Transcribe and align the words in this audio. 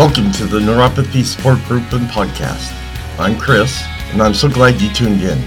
Welcome 0.00 0.32
to 0.32 0.46
the 0.46 0.60
Neuropathy 0.60 1.22
Support 1.22 1.58
Group 1.64 1.92
and 1.92 2.08
Podcast. 2.08 2.72
I'm 3.18 3.38
Chris, 3.38 3.82
and 4.12 4.22
I'm 4.22 4.32
so 4.32 4.48
glad 4.48 4.80
you 4.80 4.90
tuned 4.94 5.20
in. 5.20 5.38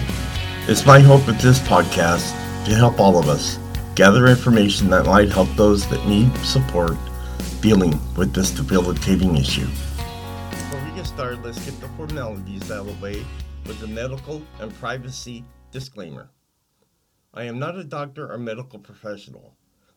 It's 0.68 0.86
my 0.86 1.00
hope 1.00 1.26
with 1.26 1.42
this 1.42 1.58
podcast 1.58 2.30
to 2.66 2.76
help 2.76 3.00
all 3.00 3.18
of 3.18 3.30
us 3.30 3.58
gather 3.96 4.28
information 4.28 4.92
that 4.92 5.08
might 5.08 5.32
help 5.32 5.50
those 5.56 5.88
that 5.90 6.08
need 6.08 6.32
support 6.46 6.96
dealing 7.62 8.00
with 8.16 8.32
this 8.32 8.52
debilitating 8.52 9.36
issue. 9.38 9.66
Before 10.52 10.86
we 10.86 10.92
get 10.98 11.08
started, 11.08 11.44
let's 11.44 11.66
get 11.66 11.82
the 11.82 11.88
formalities 11.98 12.70
out 12.70 12.82
of 12.82 12.96
the 12.96 13.04
way 13.04 13.26
with 13.66 13.82
a 13.82 13.88
medical 13.88 14.40
and 14.60 14.72
privacy 14.76 15.44
disclaimer. 15.72 16.30
I 17.34 17.46
am 17.46 17.58
not 17.58 17.76
a 17.76 17.84
doctor 17.84 18.32
or 18.32 18.38
medical 18.38 18.78
professional. 18.78 19.56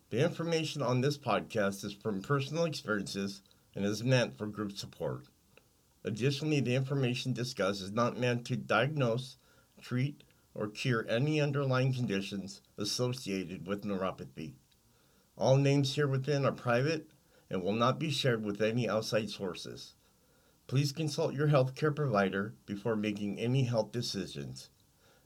The 0.08 0.24
information 0.24 0.80
on 0.80 1.02
this 1.02 1.18
podcast 1.18 1.84
is 1.84 1.92
from 1.92 2.22
personal 2.22 2.64
experiences 2.64 3.42
and 3.76 3.84
is 3.84 4.02
meant 4.02 4.36
for 4.36 4.46
group 4.46 4.72
support. 4.72 5.26
Additionally, 6.02 6.60
the 6.60 6.74
information 6.74 7.32
discussed 7.32 7.82
is 7.82 7.92
not 7.92 8.18
meant 8.18 8.46
to 8.46 8.56
diagnose, 8.56 9.36
treat, 9.80 10.24
or 10.54 10.66
cure 10.66 11.04
any 11.08 11.40
underlying 11.40 11.92
conditions 11.92 12.62
associated 12.78 13.66
with 13.66 13.84
neuropathy. 13.84 14.54
All 15.36 15.58
names 15.58 15.94
here 15.94 16.08
within 16.08 16.46
are 16.46 16.52
private 16.52 17.10
and 17.50 17.62
will 17.62 17.74
not 17.74 17.98
be 17.98 18.10
shared 18.10 18.42
with 18.42 18.62
any 18.62 18.88
outside 18.88 19.28
sources. 19.28 19.92
Please 20.66 20.90
consult 20.90 21.34
your 21.34 21.48
healthcare 21.48 21.94
provider 21.94 22.54
before 22.64 22.96
making 22.96 23.38
any 23.38 23.64
health 23.64 23.92
decisions. 23.92 24.70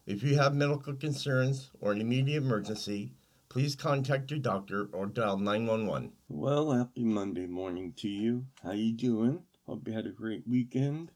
If 0.07 0.25
you 0.25 0.37
have 0.37 0.55
medical 0.55 0.95
concerns 0.95 1.71
or 1.81 1.93
an 1.93 2.01
immediate 2.01 2.43
emergency, 2.43 3.13
please 3.51 3.75
contact 3.75 4.31
your 4.31 4.39
doctor 4.39 4.89
or 4.93 5.07
dial 5.07 5.37
911. 5.37 6.13
Well, 6.29 6.71
happy 6.71 7.03
Monday 7.03 7.49
morning 7.49 7.93
to 7.97 8.09
you. 8.09 8.47
How 8.63 8.71
you 8.71 8.93
doing? 8.93 9.43
Hope 9.67 9.89
you 9.89 9.93
had 9.93 10.07
a 10.07 10.11
great 10.11 10.47
weekend. 10.47 11.11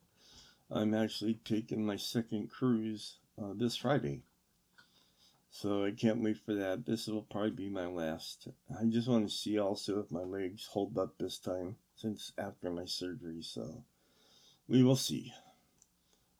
I'm 0.69 0.95
actually 0.95 1.35
taking 1.45 1.87
my 1.87 1.95
second 1.95 2.51
cruise 2.51 3.19
uh, 3.41 3.53
this 3.55 3.77
Friday. 3.77 4.23
So 5.53 5.85
I 5.85 5.93
can't 5.93 6.25
wait 6.25 6.39
for 6.39 6.55
that. 6.55 6.85
This 6.85 7.07
will 7.07 7.23
probably 7.23 7.53
be 7.53 7.69
my 7.69 7.87
last. 7.87 8.49
I 8.69 8.87
just 8.87 9.07
want 9.07 9.29
to 9.29 9.33
see 9.33 9.57
also 9.57 10.01
if 10.01 10.11
my 10.11 10.25
legs 10.25 10.67
hold 10.67 10.99
up 10.99 11.17
this 11.17 11.39
time 11.39 11.77
since 11.95 12.33
after 12.37 12.69
my 12.69 12.85
surgery. 12.85 13.43
So 13.43 13.85
we 14.67 14.83
will 14.83 14.97
see. 14.97 15.33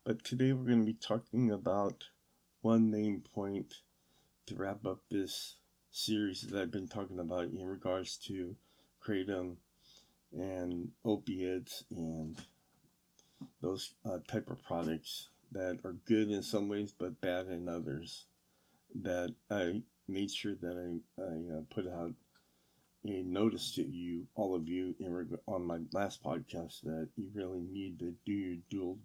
But 0.03 0.25
today 0.25 0.53
we're 0.53 0.67
going 0.67 0.85
to 0.85 0.93
be 0.93 0.99
talking 0.99 1.53
about 1.53 2.03
one 2.63 2.91
main 2.91 3.21
point 3.21 3.75
to 4.47 4.57
wrap 4.57 4.85
up 4.87 4.99
this 5.09 5.55
series 5.95 6.41
that 6.41 6.61
I've 6.61 6.73
been 6.73 6.89
talking 6.89 7.21
about 7.21 7.45
in 7.45 7.65
regards 7.65 8.17
to 8.27 8.57
kratom 9.01 9.55
and 10.33 10.91
opiates 11.05 11.85
and 11.89 12.37
those 13.63 13.95
uh, 14.05 14.19
type 14.27 14.51
of 14.51 14.61
products 14.65 15.29
that 15.53 15.79
are 15.85 15.95
good 16.05 16.33
in 16.33 16.43
some 16.43 16.69
ways 16.69 16.93
but 16.99 17.21
bad 17.21 17.47
in 17.47 17.69
others 17.69 18.27
that 19.03 19.33
I 19.49 19.83
made 20.09 20.33
sure 20.33 20.57
that 20.61 21.01
I, 21.17 21.23
I 21.23 21.59
uh, 21.59 21.61
put 21.73 21.87
out 21.87 22.13
a 23.07 23.23
notice 23.23 23.73
to 23.77 23.87
you, 23.87 24.27
all 24.35 24.57
of 24.57 24.67
you, 24.67 24.97
reg- 24.99 25.39
on 25.47 25.65
my 25.65 25.79
last 25.93 26.25
podcast 26.25 26.83
that 26.83 27.09
you 27.17 27.29
really 27.35 27.61
need 27.71 28.01
to 28.01 28.13
do 28.27 28.33
your 28.33 28.57
dual 28.69 28.99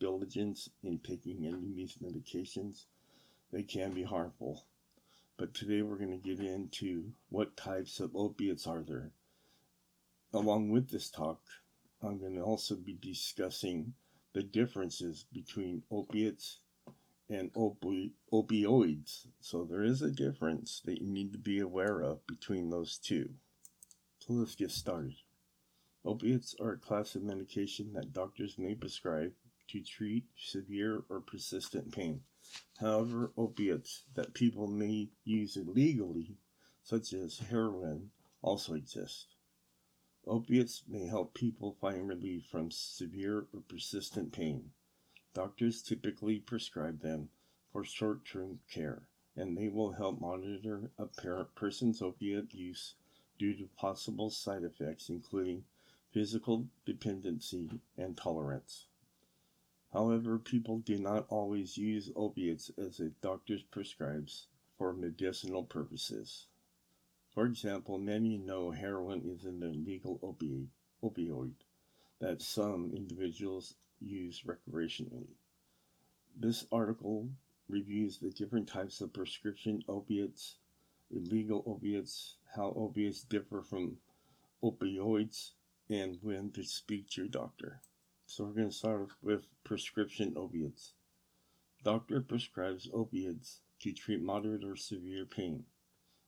diligence 0.00 0.70
in 0.84 1.00
taking 1.00 1.44
any 1.44 1.48
of 1.48 1.76
these 1.76 1.98
medications. 2.02 2.86
They 3.52 3.62
can 3.62 3.92
be 3.92 4.04
harmful. 4.04 4.64
But 5.36 5.52
today 5.52 5.82
we're 5.82 5.98
going 5.98 6.20
to 6.20 6.28
get 6.28 6.38
into 6.38 7.12
what 7.28 7.56
types 7.56 7.98
of 7.98 8.14
opiates 8.14 8.68
are 8.68 8.82
there. 8.82 9.10
Along 10.32 10.70
with 10.70 10.90
this 10.90 11.10
talk, 11.10 11.40
I'm 12.00 12.18
going 12.18 12.36
to 12.36 12.42
also 12.42 12.76
be 12.76 12.96
discussing 13.00 13.94
the 14.32 14.44
differences 14.44 15.24
between 15.32 15.82
opiates 15.90 16.60
and 17.28 17.52
opi- 17.54 18.12
opioids. 18.32 19.26
So 19.40 19.64
there 19.64 19.82
is 19.82 20.02
a 20.02 20.10
difference 20.10 20.82
that 20.84 21.00
you 21.00 21.08
need 21.08 21.32
to 21.32 21.38
be 21.38 21.58
aware 21.58 22.00
of 22.00 22.24
between 22.28 22.70
those 22.70 22.98
two. 22.98 23.30
So 24.20 24.34
let's 24.34 24.54
get 24.54 24.70
started. 24.70 25.16
Opiates 26.04 26.54
are 26.60 26.72
a 26.72 26.78
class 26.78 27.16
of 27.16 27.22
medication 27.22 27.92
that 27.94 28.12
doctors 28.12 28.56
may 28.56 28.74
prescribe 28.74 29.32
to 29.68 29.82
treat 29.82 30.26
severe 30.36 31.02
or 31.08 31.20
persistent 31.20 31.92
pain. 31.92 32.20
However, 32.78 33.32
opiates 33.36 34.04
that 34.14 34.34
people 34.34 34.66
may 34.66 35.10
use 35.24 35.56
illegally, 35.56 36.36
such 36.82 37.12
as 37.12 37.38
heroin, 37.38 38.10
also 38.42 38.74
exist. 38.74 39.36
Opiates 40.26 40.82
may 40.88 41.06
help 41.06 41.34
people 41.34 41.76
find 41.80 42.08
relief 42.08 42.46
from 42.46 42.70
severe 42.70 43.46
or 43.52 43.60
persistent 43.60 44.32
pain. 44.32 44.72
Doctors 45.34 45.82
typically 45.82 46.38
prescribe 46.38 47.00
them 47.00 47.30
for 47.72 47.84
short 47.84 48.24
term 48.24 48.60
care, 48.70 49.08
and 49.36 49.56
they 49.56 49.68
will 49.68 49.92
help 49.92 50.20
monitor 50.20 50.90
a 50.98 51.06
person's 51.54 52.02
opiate 52.02 52.54
use 52.54 52.94
due 53.38 53.54
to 53.54 53.68
possible 53.76 54.30
side 54.30 54.64
effects, 54.64 55.08
including 55.08 55.64
physical 56.12 56.68
dependency 56.84 57.80
and 57.96 58.16
tolerance. 58.16 58.86
However, 59.94 60.40
people 60.40 60.80
do 60.80 60.98
not 60.98 61.24
always 61.28 61.78
use 61.78 62.10
opiates 62.16 62.68
as 62.76 62.98
a 62.98 63.10
doctor 63.10 63.58
prescribes 63.70 64.48
for 64.76 64.92
medicinal 64.92 65.62
purposes. 65.62 66.48
For 67.30 67.46
example, 67.46 67.98
many 67.98 68.36
know 68.36 68.72
heroin 68.72 69.22
is 69.24 69.44
an 69.44 69.62
illegal 69.62 70.18
opioid, 70.18 70.66
opioid 71.00 71.52
that 72.18 72.42
some 72.42 72.92
individuals 72.92 73.76
use 74.00 74.42
recreationally. 74.42 75.28
This 76.36 76.66
article 76.72 77.30
reviews 77.68 78.18
the 78.18 78.30
different 78.30 78.68
types 78.68 79.00
of 79.00 79.12
prescription 79.12 79.84
opiates, 79.88 80.56
illegal 81.12 81.62
opiates, 81.66 82.38
how 82.56 82.72
opiates 82.76 83.22
differ 83.22 83.62
from 83.62 83.98
opioids, 84.60 85.52
and 85.88 86.18
when 86.20 86.50
to 86.50 86.64
speak 86.64 87.10
to 87.10 87.20
your 87.20 87.28
doctor. 87.28 87.80
So 88.26 88.44
we're 88.44 88.52
going 88.52 88.70
to 88.70 88.74
start 88.74 89.10
with 89.22 89.46
prescription 89.64 90.32
opiates. 90.36 90.94
Doctor 91.84 92.20
prescribes 92.20 92.88
opiates 92.92 93.60
to 93.80 93.92
treat 93.92 94.22
moderate 94.22 94.64
or 94.64 94.76
severe 94.76 95.26
pain. 95.26 95.64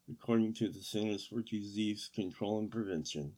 According 0.08 0.54
to 0.54 0.68
the 0.68 0.82
Centers 0.82 1.26
for 1.26 1.40
Disease 1.40 2.10
Control 2.14 2.58
and 2.58 2.70
Prevention, 2.70 3.32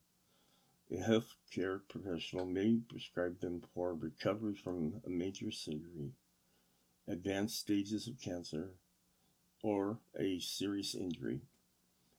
a 0.91 0.97
healthcare 0.97 1.81
professional 1.89 2.47
may 2.47 2.81
prescribe 2.89 3.41
them 3.41 3.63
for 3.73 3.95
recovery 3.95 4.55
from 4.55 5.01
a 5.07 5.09
major 5.09 5.51
surgery, 5.51 6.13
advanced 7.07 7.61
stages 7.61 8.09
of 8.09 8.21
cancer, 8.21 8.73
or 9.63 9.99
a 10.19 10.41
serious 10.41 10.95
injury. 10.95 11.41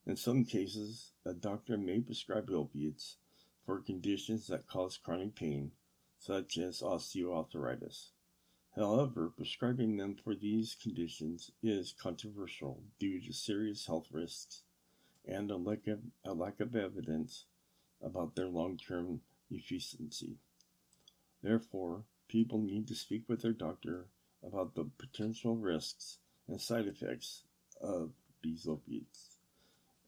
In 0.07 0.15
some 0.15 0.45
cases, 0.45 1.11
a 1.25 1.33
doctor 1.33 1.77
may 1.77 1.99
prescribe 1.99 2.49
opiates 2.49 3.17
for 3.65 3.81
conditions 3.81 4.47
that 4.47 4.67
cause 4.67 4.97
chronic 4.97 5.35
pain, 5.35 5.71
such 6.19 6.57
as 6.57 6.81
osteoarthritis. 6.81 8.09
However, 8.75 9.29
prescribing 9.35 9.97
them 9.97 10.15
for 10.15 10.35
these 10.35 10.75
conditions 10.75 11.51
is 11.63 11.93
controversial 11.93 12.83
due 12.99 13.19
to 13.21 13.33
serious 13.33 13.87
health 13.87 14.07
risks 14.11 14.61
and 15.25 15.49
a 15.49 15.57
lack 15.57 15.87
of, 15.87 15.99
a 16.25 16.33
lack 16.33 16.59
of 16.59 16.75
evidence 16.75 17.45
about 18.01 18.35
their 18.35 18.47
long 18.47 18.77
term 18.77 19.21
efficiency. 19.49 20.37
Therefore, 21.41 22.03
people 22.27 22.59
need 22.59 22.87
to 22.87 22.95
speak 22.95 23.23
with 23.27 23.41
their 23.41 23.53
doctor 23.53 24.07
about 24.43 24.75
the 24.75 24.89
potential 24.97 25.55
risks 25.55 26.19
and 26.47 26.59
side 26.59 26.87
effects 26.87 27.43
of 27.81 28.11
these 28.43 28.67
opiates. 28.67 29.37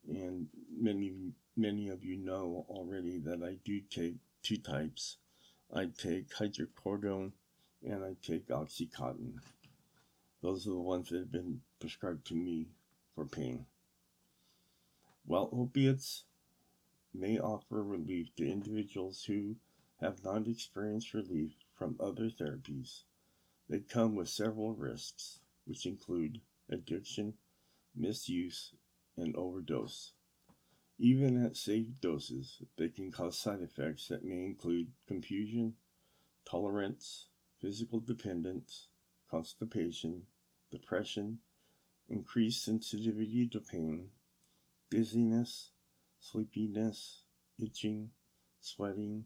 And 0.08 0.48
many, 0.70 1.34
many 1.56 1.90
of 1.90 2.04
you 2.04 2.18
know 2.18 2.66
already 2.70 3.18
that 3.20 3.44
I 3.44 3.58
do 3.64 3.82
take 3.82 4.16
two 4.42 4.58
types. 4.58 5.18
I 5.74 5.86
take 5.86 6.30
hydrocodone 6.32 7.32
and 7.82 8.04
I 8.04 8.16
take 8.22 8.50
Oxycontin. 8.50 9.40
Those 10.42 10.68
are 10.68 10.72
the 10.72 10.76
ones 10.76 11.10
that 11.10 11.20
have 11.20 11.32
been 11.32 11.62
prescribed 11.80 12.28
to 12.28 12.36
me 12.36 12.68
for 13.16 13.26
pain. 13.26 13.66
While 15.26 15.50
opiates 15.54 16.26
may 17.14 17.40
offer 17.40 17.82
relief 17.82 18.36
to 18.36 18.52
individuals 18.52 19.24
who 19.24 19.56
have 20.02 20.24
not 20.26 20.48
experienced 20.48 21.14
relief 21.14 21.54
from 21.74 21.96
other 22.02 22.30
therapies, 22.30 23.04
they 23.70 23.80
come 23.80 24.16
with 24.16 24.28
several 24.28 24.74
risks, 24.74 25.40
which 25.66 25.86
include 25.86 26.42
addiction, 26.70 27.36
misuse, 27.96 28.74
and 29.16 29.34
overdose. 29.38 30.12
Even 31.04 31.44
at 31.44 31.58
safe 31.58 31.88
doses, 32.00 32.62
they 32.78 32.88
can 32.88 33.12
cause 33.12 33.36
side 33.36 33.62
effects 33.62 34.08
that 34.10 34.24
may 34.24 34.46
include 34.46 34.92
confusion, 35.08 35.74
tolerance, 36.46 37.26
physical 37.60 38.00
dependence, 38.00 38.86
constipation, 39.28 40.22
depression, 40.70 41.40
increased 42.08 42.64
sensitivity 42.64 43.48
to 43.48 43.60
pain, 43.60 44.10
dizziness, 44.92 45.72
sleepiness, 46.20 47.24
itching, 47.58 48.12
sweating, 48.60 49.26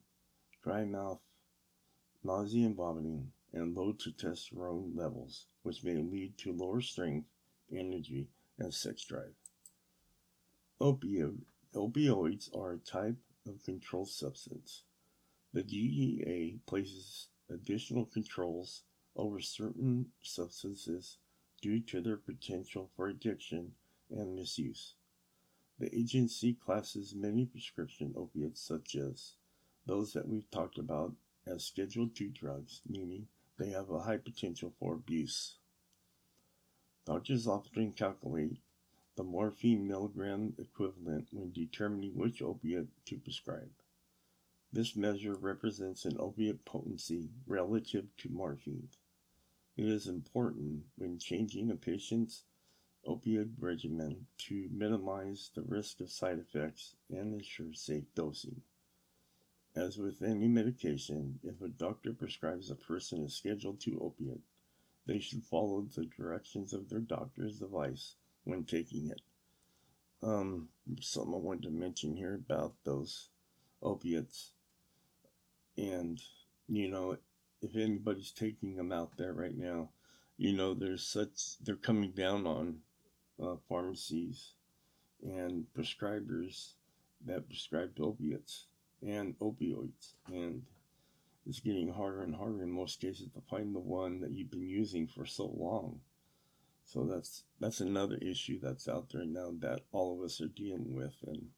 dry 0.63 0.86
mouth, 0.86 1.19
nausea 2.24 2.68
and 2.68 2.77
vomiting, 2.77 3.33
and 3.51 3.75
low 3.75 3.92
testosterone 3.92 4.95
levels, 4.95 5.48
which 5.63 5.83
may 5.83 5.98
lead 5.98 6.38
to 6.38 6.54
lower 6.54 6.80
strength, 6.80 7.27
energy, 7.69 8.30
and 8.57 8.74
sex 8.74 9.04
drive. 9.04 9.36
Opioid, 10.80 11.39
opioids 11.75 12.56
are 12.56 12.74
a 12.74 12.77
type 12.77 13.18
of 13.48 13.63
controlled 13.63 14.10
substance. 14.10 14.83
The 15.54 15.63
DEA 15.63 16.60
places 16.66 17.27
additional 17.50 18.06
controls 18.06 18.83
over 19.16 19.39
certain 19.39 20.07
substances 20.22 21.18
due 21.62 21.80
to 21.81 22.01
their 22.01 22.18
potential 22.18 22.89
for 22.95 23.07
addiction 23.07 23.72
and 24.10 24.36
misuse. 24.36 24.95
The 25.80 25.94
agency 25.94 26.54
classes 26.54 27.13
many 27.16 27.45
prescription 27.45 28.13
opiates, 28.16 28.62
such 28.62 28.95
as 28.95 29.33
those 29.86 30.13
that 30.13 30.27
we've 30.27 30.50
talked 30.51 30.77
about, 30.77 31.13
as 31.45 31.66
Schedule 31.66 32.10
II 32.19 32.30
drugs, 32.30 32.81
meaning 32.88 33.27
they 33.57 33.69
have 33.69 33.89
a 33.89 34.00
high 34.00 34.18
potential 34.18 34.74
for 34.80 34.95
abuse. 34.95 35.57
Doctors 37.06 37.48
often 37.48 37.92
calculate 37.92 38.57
the 39.15 39.23
morphine 39.23 39.88
milligram 39.88 40.53
equivalent 40.57 41.29
when 41.31 41.50
determining 41.53 42.13
which 42.15 42.41
opiate 42.41 42.89
to 43.06 43.17
prescribe. 43.17 43.71
This 44.73 44.97
measure 44.97 45.35
represents 45.35 46.03
an 46.03 46.17
opiate 46.19 46.65
potency 46.65 47.29
relative 47.47 48.07
to 48.17 48.29
morphine. 48.29 48.89
It 49.77 49.85
is 49.85 50.07
important 50.07 50.83
when 50.97 51.17
changing 51.17 51.71
a 51.71 51.75
patient's 51.75 52.44
opioid 53.07 53.53
regimen 53.57 54.27
to 54.38 54.67
minimize 54.69 55.50
the 55.56 55.62
risk 55.62 56.01
of 56.01 56.12
side 56.12 56.39
effects 56.39 56.95
and 57.09 57.33
ensure 57.33 57.73
safe 57.73 58.13
dosing. 58.15 58.63
As 59.75 59.97
with 59.97 60.21
any 60.23 60.50
medication, 60.50 61.39
if 61.41 61.62
a 61.62 61.69
doctor 61.69 62.12
prescribes 62.12 62.69
a 62.69 62.75
person 62.75 63.23
a 63.23 63.29
Schedule 63.29 63.77
II 63.88 63.95
opiate, 64.01 64.41
they 65.06 65.19
should 65.19 65.44
follow 65.44 65.83
the 65.83 66.06
directions 66.06 66.73
of 66.73 66.89
their 66.89 67.00
doctor's 67.00 67.62
advice 67.62 68.15
when 68.45 68.63
taking 68.63 69.09
it. 69.09 69.21
Um, 70.24 70.69
something 71.01 71.33
I 71.33 71.38
wanted 71.38 71.63
to 71.63 71.69
mention 71.71 72.15
here 72.15 72.36
about 72.36 72.74
those 72.83 73.30
opiates 73.83 74.51
and, 75.77 76.21
you 76.68 76.89
know, 76.89 77.18
if 77.62 77.75
anybody's 77.75 78.31
taking 78.31 78.75
them 78.75 78.92
out 78.92 79.18
there 79.18 79.33
right 79.33 79.57
now, 79.57 79.89
you 80.38 80.53
know, 80.53 80.74
there's 80.74 81.03
such, 81.03 81.57
they're 81.63 81.75
coming 81.75 82.12
down 82.12 82.45
on 82.45 82.77
uh, 83.42 83.56
pharmacies 83.68 84.53
and 85.24 85.65
prescribers 85.77 86.74
that 87.25 87.48
prescribe 87.48 87.91
opiates 88.00 88.68
and 89.01 89.38
opioids. 89.39 90.13
And 90.27 90.63
it's 91.48 91.59
getting 91.59 91.91
harder 91.91 92.21
and 92.24 92.36
harder 92.36 92.63
in 92.63 92.71
most 92.71 93.01
cases 93.01 93.30
to 93.33 93.41
find 93.50 93.75
the 93.75 93.80
one 93.80 94.21
that 94.21 94.31
you've 94.31 94.51
been 94.51 94.68
using 94.68 95.07
for 95.07 95.25
so 95.25 95.45
long. 95.57 96.00
So 96.86 97.04
that's 97.04 97.44
that's 97.60 97.82
another 97.82 98.18
issue 98.22 98.60
that's 98.62 98.88
out 98.88 99.10
there 99.12 99.26
now 99.26 99.52
that 99.60 99.82
all 99.92 100.18
of 100.18 100.24
us 100.24 100.40
are 100.40 100.48
dealing 100.48 100.94
with, 100.94 101.16
and 101.26 101.50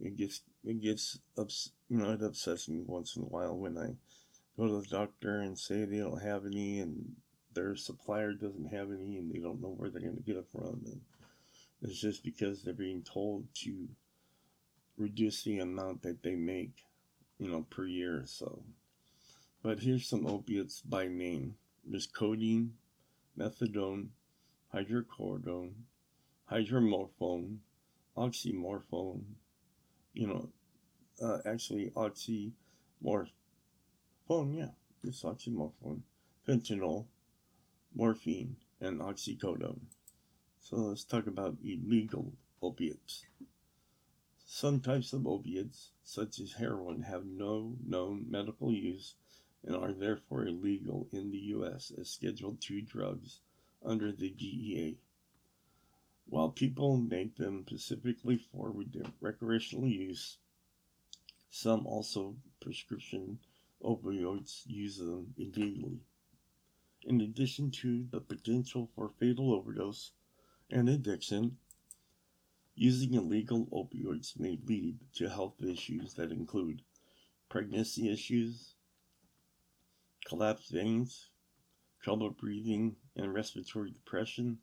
it 0.00 0.16
gets 0.16 0.42
it 0.64 0.80
gets 0.80 1.18
ups, 1.38 1.70
you 1.88 1.98
know 1.98 2.12
it 2.12 2.22
upsets 2.22 2.68
me 2.68 2.82
once 2.84 3.16
in 3.16 3.22
a 3.22 3.26
while 3.26 3.56
when 3.56 3.78
I 3.78 3.94
go 4.56 4.66
to 4.66 4.80
the 4.80 4.88
doctor 4.88 5.40
and 5.40 5.58
say 5.58 5.84
they 5.84 5.98
don't 5.98 6.22
have 6.22 6.44
any 6.46 6.80
and 6.80 7.14
their 7.54 7.76
supplier 7.76 8.32
doesn't 8.32 8.72
have 8.72 8.90
any 8.90 9.16
and 9.16 9.30
they 9.30 9.38
don't 9.38 9.62
know 9.62 9.68
where 9.68 9.88
they're 9.88 10.02
going 10.02 10.16
to 10.16 10.22
get 10.22 10.36
it 10.36 10.48
from 10.50 10.82
and 10.84 11.00
it's 11.82 12.00
just 12.00 12.24
because 12.24 12.62
they're 12.62 12.74
being 12.74 13.02
told 13.02 13.46
to 13.54 13.88
reduce 14.98 15.44
the 15.44 15.58
amount 15.58 16.02
that 16.02 16.22
they 16.22 16.34
make 16.34 16.84
you 17.38 17.48
know 17.48 17.64
per 17.70 17.86
year 17.86 18.18
or 18.18 18.26
so. 18.26 18.62
But 19.62 19.80
here's 19.80 20.08
some 20.08 20.26
opiates 20.26 20.80
by 20.80 21.06
name. 21.06 21.56
There's 21.84 22.06
codeine 22.06 22.74
methadone 23.38 24.08
hydrocodone 24.74 25.72
hydromorphone 26.50 27.58
oxymorphone 28.16 29.22
you 30.16 30.26
know, 30.26 30.48
uh, 31.22 31.38
actually 31.44 31.92
oxymorphone, 31.94 33.30
yeah, 34.30 34.70
it's 35.04 35.22
oxymorphone, 35.22 36.00
fentanyl, 36.48 37.04
morphine, 37.94 38.56
and 38.80 39.00
oxycodone. 39.00 39.80
So 40.58 40.76
let's 40.76 41.04
talk 41.04 41.26
about 41.26 41.58
illegal 41.62 42.32
opiates. 42.62 43.26
Some 44.46 44.80
types 44.80 45.12
of 45.12 45.26
opiates, 45.26 45.90
such 46.02 46.40
as 46.40 46.52
heroin, 46.52 47.02
have 47.02 47.26
no 47.26 47.74
known 47.86 48.24
medical 48.30 48.72
use 48.72 49.16
and 49.62 49.76
are 49.76 49.92
therefore 49.92 50.46
illegal 50.46 51.08
in 51.12 51.30
the 51.30 51.38
U.S. 51.56 51.92
as 52.00 52.08
Schedule 52.08 52.56
II 52.70 52.80
drugs 52.80 53.40
under 53.86 54.12
the 54.12 54.30
DEA. 54.30 54.98
While 56.28 56.50
people 56.50 56.96
make 56.96 57.36
them 57.36 57.64
specifically 57.66 58.36
for 58.36 58.74
recreational 59.20 59.88
use, 59.88 60.38
some 61.50 61.86
also 61.86 62.36
prescription 62.60 63.38
opioids 63.82 64.62
use 64.66 64.98
them 64.98 65.34
illegally. 65.38 66.00
In 67.02 67.20
addition 67.20 67.70
to 67.82 68.06
the 68.10 68.20
potential 68.20 68.90
for 68.94 69.12
fatal 69.20 69.54
overdose 69.54 70.10
and 70.70 70.88
addiction, 70.88 71.58
using 72.74 73.14
illegal 73.14 73.66
opioids 73.66 74.38
may 74.38 74.58
lead 74.66 74.98
to 75.14 75.30
health 75.30 75.62
issues 75.62 76.14
that 76.14 76.32
include 76.32 76.82
pregnancy 77.48 78.10
issues, 78.10 78.74
collapsed 80.26 80.72
veins, 80.72 81.30
trouble 82.06 82.30
breathing 82.30 82.94
and 83.16 83.34
respiratory 83.34 83.90
depression, 83.90 84.56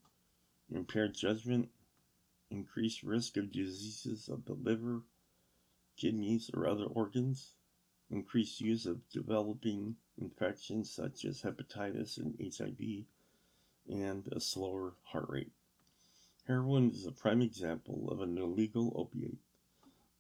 impaired 0.74 1.14
judgment, 1.14 1.68
increased 2.50 3.04
risk 3.04 3.36
of 3.36 3.52
diseases 3.52 4.30
of 4.30 4.46
the 4.46 4.54
liver, 4.54 5.02
kidneys, 5.98 6.50
or 6.54 6.66
other 6.66 6.86
organs, 6.86 7.52
increased 8.10 8.62
use 8.62 8.86
of 8.86 9.10
developing 9.10 9.94
infections 10.18 10.90
such 10.90 11.26
as 11.26 11.42
hepatitis 11.42 12.18
and 12.18 12.34
HIV, 12.40 13.04
and 13.90 14.30
a 14.32 14.40
slower 14.40 14.94
heart 15.04 15.26
rate. 15.28 15.52
Heroin 16.48 16.92
is 16.92 17.06
a 17.06 17.12
prime 17.12 17.42
example 17.42 18.08
of 18.10 18.22
an 18.22 18.38
illegal 18.38 18.94
opiate, 18.96 19.42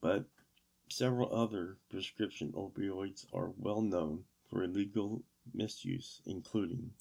but 0.02 0.26
several 0.90 1.34
other 1.34 1.78
prescription 1.90 2.52
opioids 2.52 3.26
are 3.34 3.54
well 3.58 3.82
known 3.82 4.26
for 4.50 4.66
illegal 4.66 5.24
misuse, 5.54 6.22
including 6.26 6.92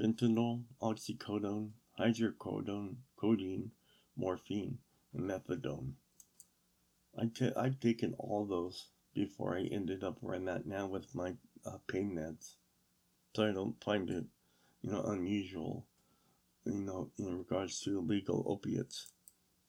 fentanyl, 0.00 0.62
oxycodone, 0.80 1.72
hydrocodone, 1.98 2.94
codeine, 3.16 3.70
morphine, 4.16 4.78
and 5.12 5.28
methadone. 5.28 5.92
I've 7.18 7.80
taken 7.80 8.14
all 8.14 8.46
those 8.46 8.86
before 9.12 9.58
I 9.58 9.64
ended 9.64 10.02
up 10.02 10.16
where 10.20 10.36
I'm 10.36 10.48
at 10.48 10.64
now 10.64 10.86
with 10.86 11.14
my 11.14 11.34
uh, 11.66 11.76
pain 11.86 12.14
meds. 12.14 12.54
So 13.36 13.46
I 13.46 13.52
don't 13.52 13.82
find 13.84 14.08
it, 14.08 14.24
you 14.80 14.90
know, 14.90 15.02
unusual, 15.02 15.84
you 16.64 16.80
know, 16.80 17.10
in 17.18 17.36
regards 17.36 17.80
to 17.80 17.98
illegal 17.98 18.42
opiates. 18.46 19.08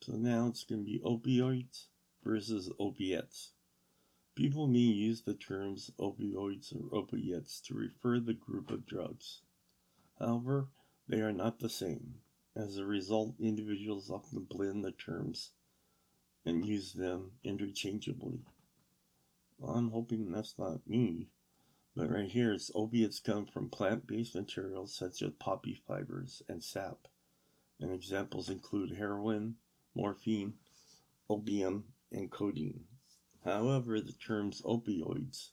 So 0.01 0.13
now 0.13 0.47
it's 0.47 0.63
going 0.63 0.85
to 0.85 0.91
be 0.91 0.99
opioids 0.99 1.87
versus 2.23 2.71
opiates. 2.79 3.51
People 4.35 4.67
may 4.67 4.79
use 4.79 5.23
the 5.23 5.33
terms 5.33 5.91
opioids 5.99 6.73
or 6.73 6.97
opiates 6.97 7.59
to 7.61 7.73
refer 7.73 8.21
the 8.21 8.33
group 8.33 8.71
of 8.71 8.85
drugs. 8.85 9.41
However, 10.21 10.69
they 11.07 11.19
are 11.21 11.33
not 11.33 11.57
the 11.57 11.67
same. 11.67 12.21
As 12.55 12.77
a 12.77 12.85
result, 12.85 13.39
individuals 13.39 14.11
often 14.11 14.43
blend 14.43 14.85
the 14.85 14.91
terms 14.91 15.53
and 16.45 16.63
use 16.63 16.93
them 16.93 17.31
interchangeably. 17.43 18.45
Well, 19.57 19.73
I'm 19.75 19.89
hoping 19.89 20.31
that's 20.31 20.59
not 20.59 20.87
me, 20.87 21.29
but 21.95 22.11
right 22.11 22.29
here 22.29 22.53
it's 22.53 22.69
opiates 22.75 23.19
come 23.19 23.47
from 23.47 23.71
plant-based 23.71 24.35
materials 24.35 24.93
such 24.93 25.23
as 25.23 25.31
poppy 25.39 25.73
fibers 25.87 26.43
and 26.47 26.63
sap, 26.63 27.07
and 27.79 27.91
examples 27.91 28.47
include 28.47 28.97
heroin, 28.97 29.55
morphine, 29.95 30.53
opium, 31.31 31.85
and 32.11 32.29
codeine. 32.29 32.85
However, 33.43 33.99
the 33.99 34.13
terms 34.13 34.61
opioids 34.61 35.49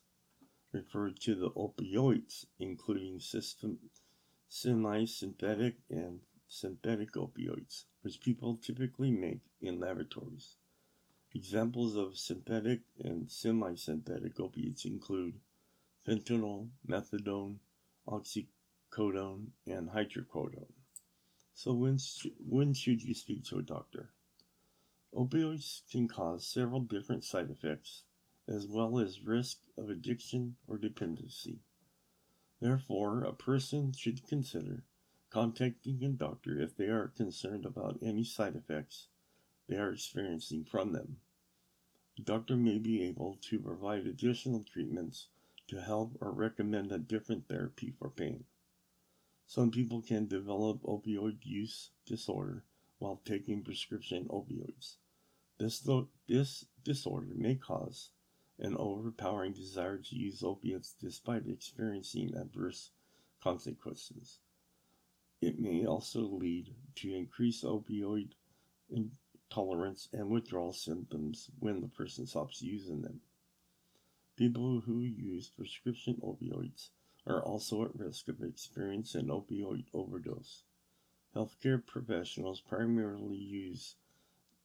refer 0.73 1.11
to 1.11 1.35
the 1.35 1.51
opioids, 1.53 2.45
including 2.59 3.19
system 3.21 3.79
semi-synthetic 4.49 5.77
and 5.91 6.21
synthetic 6.49 7.13
opioids, 7.13 7.85
which 8.03 8.21
people 8.21 8.57
typically 8.57 9.11
make 9.11 9.41
in 9.61 9.81
laboratories. 9.81 10.57
Examples 11.35 11.97
of 11.97 12.19
synthetic 12.19 12.83
and 12.99 13.31
semi-synthetic 13.31 14.41
opiates 14.41 14.85
include 14.85 15.41
fentanyl, 16.07 16.71
methadone, 16.87 17.59
oxycodone, 18.07 19.49
and 19.67 19.91
hydrocodone. 19.91 20.73
So 21.55 21.75
when, 21.75 21.99
sh- 21.99 22.29
when 22.39 22.75
should 22.75 23.03
you 23.03 23.15
speak 23.15 23.45
to 23.47 23.59
a 23.59 23.63
doctor? 23.63 24.11
Opioids 25.15 25.83
can 25.91 26.09
cause 26.09 26.47
several 26.47 26.81
different 26.81 27.25
side 27.25 27.51
effects 27.51 28.05
as 28.47 28.67
well 28.67 28.99
as 28.99 29.21
risk 29.21 29.59
of 29.77 29.91
addiction 29.91 30.57
or 30.67 30.79
dependency. 30.79 31.61
Therefore, 32.61 33.23
a 33.23 33.33
person 33.33 33.93
should 33.93 34.27
consider 34.27 34.85
contacting 35.31 36.03
a 36.03 36.09
doctor 36.09 36.61
if 36.61 36.77
they 36.77 36.89
are 36.89 37.09
concerned 37.09 37.65
about 37.65 37.99
any 38.03 38.25
side 38.25 38.57
effects 38.57 39.09
they 39.69 39.77
are 39.77 39.93
experiencing 39.93 40.65
from 40.65 40.93
them. 40.93 41.21
The 42.17 42.25
doctor 42.25 42.57
may 42.57 42.79
be 42.79 43.03
able 43.05 43.39
to 43.43 43.61
provide 43.61 44.07
additional 44.07 44.65
treatments 44.65 45.29
to 45.69 45.81
help 45.81 46.17
or 46.21 46.33
recommend 46.33 46.91
a 46.91 46.99
different 46.99 47.47
therapy 47.47 47.93
for 47.97 48.11
pain. 48.11 48.45
Some 49.47 49.71
people 49.71 50.03
can 50.03 50.27
develop 50.27 50.83
opioid 50.83 51.39
use 51.45 51.91
disorder 52.07 52.65
while 52.99 53.21
taking 53.25 53.63
prescription 53.63 54.27
opioids. 54.29 54.97
This, 55.59 55.87
this 56.27 56.67
disorder 56.83 57.35
may 57.35 57.55
cause 57.55 58.11
an 58.59 58.77
overpowering 58.77 59.53
desire 59.53 59.99
to 59.99 60.17
use 60.17 60.43
opiates 60.43 60.95
despite 61.01 61.47
experiencing 61.47 62.35
adverse 62.35 62.91
consequences. 63.43 64.39
It 65.41 65.61
may 65.61 65.87
also 65.87 66.21
lead 66.23 66.75
to 66.97 67.15
increased 67.15 67.65
opioid 67.65 68.33
intolerance 68.91 70.09
and 70.13 70.31
withdrawal 70.31 70.73
symptoms 70.73 71.51
when 71.61 71.81
the 71.81 71.89
person 71.89 72.27
stops 72.27 72.61
using 72.61 73.03
them. 73.03 73.21
People 74.37 74.81
who 74.81 75.01
use 75.01 75.49
prescription 75.49 76.21
opioids 76.23 76.91
are 77.27 77.43
also 77.43 77.85
at 77.85 77.95
risk 77.95 78.29
of 78.29 78.43
experiencing 78.43 79.23
an 79.23 79.29
opioid 79.29 79.85
overdose. 79.93 80.63
Healthcare 81.37 81.85
professionals 81.85 82.61
primarily 82.61 83.37
use 83.37 83.97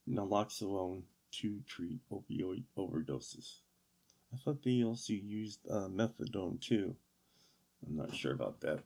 naloxone 0.08 1.02
to 1.30 1.60
treat 1.66 2.00
opioid 2.10 2.64
overdoses. 2.76 3.60
I 4.34 4.36
thought 4.36 4.64
they 4.64 4.82
also 4.82 5.12
used 5.12 5.60
uh, 5.70 5.86
methadone 5.88 6.60
too. 6.60 6.96
I'm 7.86 7.96
not 7.96 8.14
sure 8.14 8.32
about 8.32 8.60
that. 8.62 8.80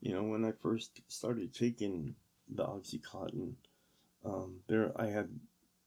You 0.00 0.12
know, 0.12 0.22
when 0.22 0.44
I 0.44 0.52
first 0.52 1.00
started 1.08 1.52
taking 1.52 2.14
the 2.48 2.64
OxyContin, 2.64 3.54
um, 4.24 4.60
there 4.68 4.92
I 4.94 5.06
had 5.06 5.28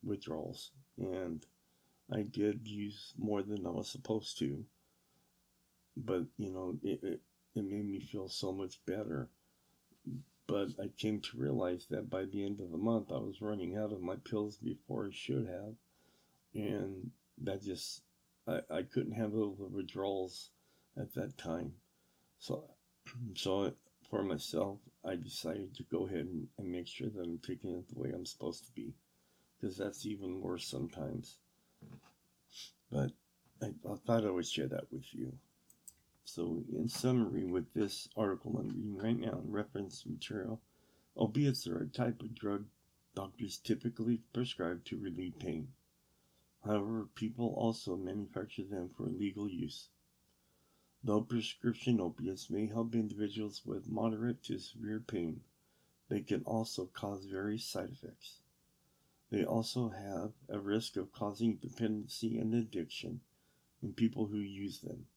withdrawals, 0.03 0.71
and 0.97 1.45
I 2.11 2.23
did 2.23 2.67
use 2.67 3.13
more 3.17 3.41
than 3.41 3.65
I 3.65 3.69
was 3.69 3.87
supposed 3.89 4.37
to. 4.39 4.65
But 5.95 6.23
you 6.37 6.51
know, 6.51 6.77
it, 6.83 6.99
it, 7.03 7.21
it 7.55 7.63
made 7.63 7.85
me 7.87 7.99
feel 7.99 8.27
so 8.27 8.51
much 8.51 8.83
better. 8.85 9.29
But 10.45 10.69
I 10.81 10.89
came 10.97 11.21
to 11.21 11.37
realize 11.37 11.87
that 11.89 12.09
by 12.09 12.25
the 12.25 12.45
end 12.45 12.59
of 12.59 12.71
the 12.71 12.77
month, 12.77 13.11
I 13.13 13.17
was 13.17 13.41
running 13.41 13.77
out 13.77 13.93
of 13.93 14.01
my 14.01 14.15
pills 14.29 14.57
before 14.57 15.05
I 15.05 15.11
should 15.13 15.47
have, 15.47 15.75
and 16.53 17.11
that 17.43 17.63
just 17.63 18.01
I, 18.47 18.59
I 18.69 18.81
couldn't 18.83 19.13
handle 19.13 19.55
the 19.55 19.67
withdrawals 19.67 20.51
at 20.95 21.13
that 21.15 21.37
time. 21.37 21.73
So, 22.39 22.63
so 23.35 23.73
for 24.09 24.23
myself, 24.23 24.79
I 25.03 25.15
decided 25.15 25.75
to 25.75 25.83
go 25.83 26.07
ahead 26.07 26.25
and, 26.25 26.47
and 26.57 26.71
make 26.71 26.87
sure 26.87 27.09
that 27.09 27.23
I'm 27.23 27.39
taking 27.39 27.71
it 27.71 27.89
the 27.89 27.99
way 27.99 28.11
I'm 28.13 28.25
supposed 28.25 28.65
to 28.65 28.71
be, 28.71 28.93
because 29.59 29.77
that's 29.77 30.05
even 30.05 30.41
worse 30.41 30.65
sometimes. 30.65 31.37
But 32.91 33.11
I, 33.61 33.67
I 33.89 33.95
thought 34.05 34.25
I 34.25 34.29
would 34.29 34.47
share 34.47 34.67
that 34.67 34.91
with 34.91 35.13
you. 35.13 35.33
So, 36.23 36.63
in 36.73 36.89
summary, 36.89 37.45
with 37.45 37.73
this 37.73 38.09
article 38.17 38.57
I'm 38.57 38.67
reading 38.67 38.97
right 38.97 39.19
now, 39.19 39.39
and 39.39 39.53
reference 39.53 40.05
material, 40.05 40.61
opiates 41.15 41.67
are 41.67 41.79
a 41.79 41.87
type 41.87 42.21
of 42.21 42.35
drug 42.35 42.65
doctors 43.15 43.57
typically 43.57 44.21
prescribe 44.33 44.85
to 44.85 44.97
relieve 44.97 45.39
pain. 45.39 45.69
However, 46.67 47.07
people 47.15 47.53
also 47.55 47.95
manufacture 47.95 48.65
them 48.65 48.89
for 48.89 49.05
legal 49.05 49.49
use. 49.49 49.87
Though 51.01 51.21
prescription 51.21 52.01
opiates 52.01 52.49
may 52.49 52.67
help 52.67 52.93
individuals 52.93 53.65
with 53.65 53.87
moderate 53.87 54.43
to 54.43 54.59
severe 54.59 54.99
pain, 54.99 55.45
they 56.09 56.19
can 56.19 56.43
also 56.43 56.87
cause 56.87 57.23
various 57.23 57.63
side 57.63 57.91
effects. 57.91 58.39
They 59.29 59.45
also 59.45 59.87
have 59.87 60.33
a 60.49 60.59
risk 60.59 60.97
of 60.97 61.13
causing 61.13 61.55
dependency 61.55 62.37
and 62.37 62.53
addiction 62.53 63.21
in 63.81 63.93
people 63.93 64.25
who 64.25 64.39
use 64.39 64.81
them, 64.81 65.07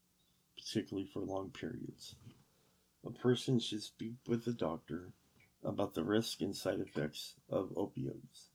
particularly 0.57 1.09
for 1.09 1.19
long 1.19 1.50
periods. 1.50 2.14
A 3.04 3.11
person 3.11 3.59
should 3.59 3.83
speak 3.83 4.14
with 4.25 4.47
a 4.47 4.52
doctor 4.52 5.14
about 5.64 5.95
the 5.95 6.04
risk 6.04 6.42
and 6.42 6.54
side 6.54 6.78
effects 6.78 7.35
of 7.49 7.71
opioids. 7.71 8.50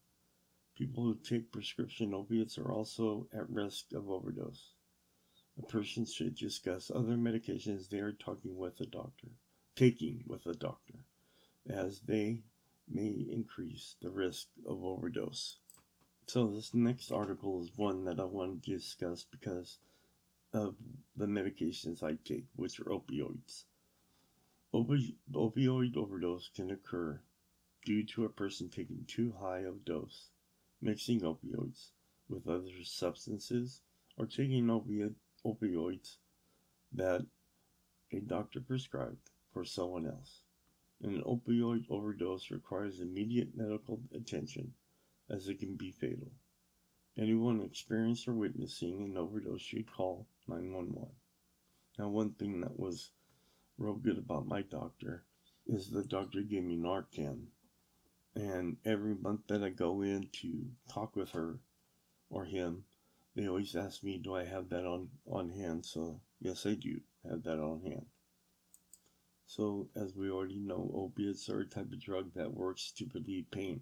People 0.76 1.06
who 1.06 1.16
take 1.16 1.54
prescription 1.54 2.14
opiates 2.14 2.58
are 2.58 2.70
also 2.70 3.30
at 3.32 3.50
risk 3.50 3.94
of 3.94 4.10
overdose. 4.10 4.74
A 5.58 5.62
person 5.62 6.06
should 6.06 6.36
discuss 6.36 6.92
other 6.92 7.16
medications 7.16 7.88
they 7.88 8.00
are 8.00 8.12
talking 8.12 8.58
with 8.58 8.82
a 8.82 8.86
doctor, 8.86 9.30
taking 9.78 10.26
with 10.28 10.46
a 10.46 10.54
doctor, 10.54 10.96
as 11.66 12.02
they 12.02 12.44
may 12.90 13.26
increase 13.32 13.96
the 14.02 14.10
risk 14.10 14.50
of 14.66 14.84
overdose. 14.84 15.60
So 16.28 16.48
this 16.48 16.74
next 16.74 17.10
article 17.10 17.64
is 17.64 17.78
one 17.78 18.04
that 18.04 18.20
I 18.20 18.26
want 18.26 18.62
to 18.64 18.72
discuss 18.72 19.24
because 19.24 19.78
of 20.52 20.76
the 21.16 21.28
medications 21.28 22.04
I 22.04 22.18
take, 22.26 22.48
which 22.58 22.82
are 22.82 22.92
opioids. 22.92 23.64
Opi- 24.74 25.16
opioid 25.32 25.96
overdose 25.96 26.50
can 26.54 26.70
occur 26.70 27.22
due 27.86 28.04
to 28.08 28.26
a 28.26 28.30
person 28.30 28.68
taking 28.68 29.06
too 29.08 29.32
high 29.40 29.60
of 29.60 29.76
a 29.76 29.86
dose 29.86 30.32
mixing 30.82 31.22
opioids 31.22 31.92
with 32.28 32.48
other 32.48 32.70
substances, 32.84 33.82
or 34.18 34.26
taking 34.26 34.66
opi- 34.68 35.14
opioids 35.46 36.18
that 36.92 37.26
a 38.12 38.20
doctor 38.20 38.62
prescribed 38.62 39.30
for 39.52 39.66
someone 39.66 40.08
else. 40.08 40.42
An 41.02 41.22
opioid 41.24 41.86
overdose 41.90 42.52
requires 42.52 43.00
immediate 43.00 43.56
medical 43.56 44.02
attention 44.14 44.74
as 45.30 45.48
it 45.48 45.60
can 45.60 45.76
be 45.76 45.92
fatal. 45.92 46.32
Anyone 47.18 47.62
experienced 47.62 48.28
or 48.28 48.34
witnessing 48.34 49.04
an 49.04 49.18
overdose 49.18 49.62
should 49.62 49.92
call 49.92 50.28
911. 50.48 51.10
Now, 51.98 52.10
one 52.10 52.32
thing 52.32 52.62
that 52.62 52.78
was 52.78 53.12
real 53.78 53.96
good 53.96 54.18
about 54.18 54.48
my 54.48 54.62
doctor 54.62 55.24
is 55.66 55.90
the 55.90 56.04
doctor 56.04 56.42
gave 56.42 56.64
me 56.64 56.78
Narcan 56.78 57.48
and 58.36 58.78
every 58.84 59.16
month 59.16 59.48
that 59.48 59.64
I 59.64 59.70
go 59.70 60.02
in 60.02 60.28
to 60.42 60.66
talk 60.92 61.16
with 61.16 61.32
her 61.32 61.60
or 62.30 62.46
him, 62.46 62.84
they 63.36 63.48
always 63.48 63.76
ask 63.76 64.04
me, 64.04 64.18
do 64.18 64.36
I 64.36 64.46
have 64.46 64.70
that 64.70 64.86
on, 64.86 65.10
on 65.26 65.50
hand? 65.50 65.86
So, 65.86 66.22
yes, 66.40 66.66
I 66.66 66.76
do 66.76 67.00
have 67.30 67.44
that 67.44 67.60
on 67.60 67.82
hand. 67.82 68.06
So, 69.48 69.90
as 69.96 70.16
we 70.16 70.30
already 70.30 70.60
know, 70.60 70.92
opiates 70.94 71.50
are 71.50 71.62
a 71.62 71.66
type 71.66 71.92
of 71.92 72.00
drug 72.00 72.34
that 72.34 72.54
works 72.54 72.92
to 72.94 73.10
relieve 73.14 73.52
pain. 73.52 73.82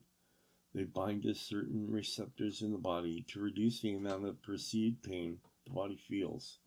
They 0.74 0.83
bind 0.83 1.24
to 1.24 1.33
certain 1.33 1.89
receptors 1.89 2.62
in 2.62 2.72
the 2.72 2.77
body 2.77 3.24
to 3.29 3.39
reduce 3.39 3.81
the 3.81 3.93
amount 3.93 4.25
of 4.25 4.41
perceived 4.41 5.03
pain 5.03 5.39
the 5.65 5.72
body 5.72 5.95
feels. 5.95 6.60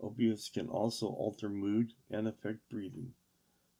Opiates 0.00 0.48
can 0.48 0.68
also 0.68 1.08
alter 1.08 1.48
mood 1.48 1.92
and 2.10 2.26
affect 2.26 2.68
breathing. 2.68 3.14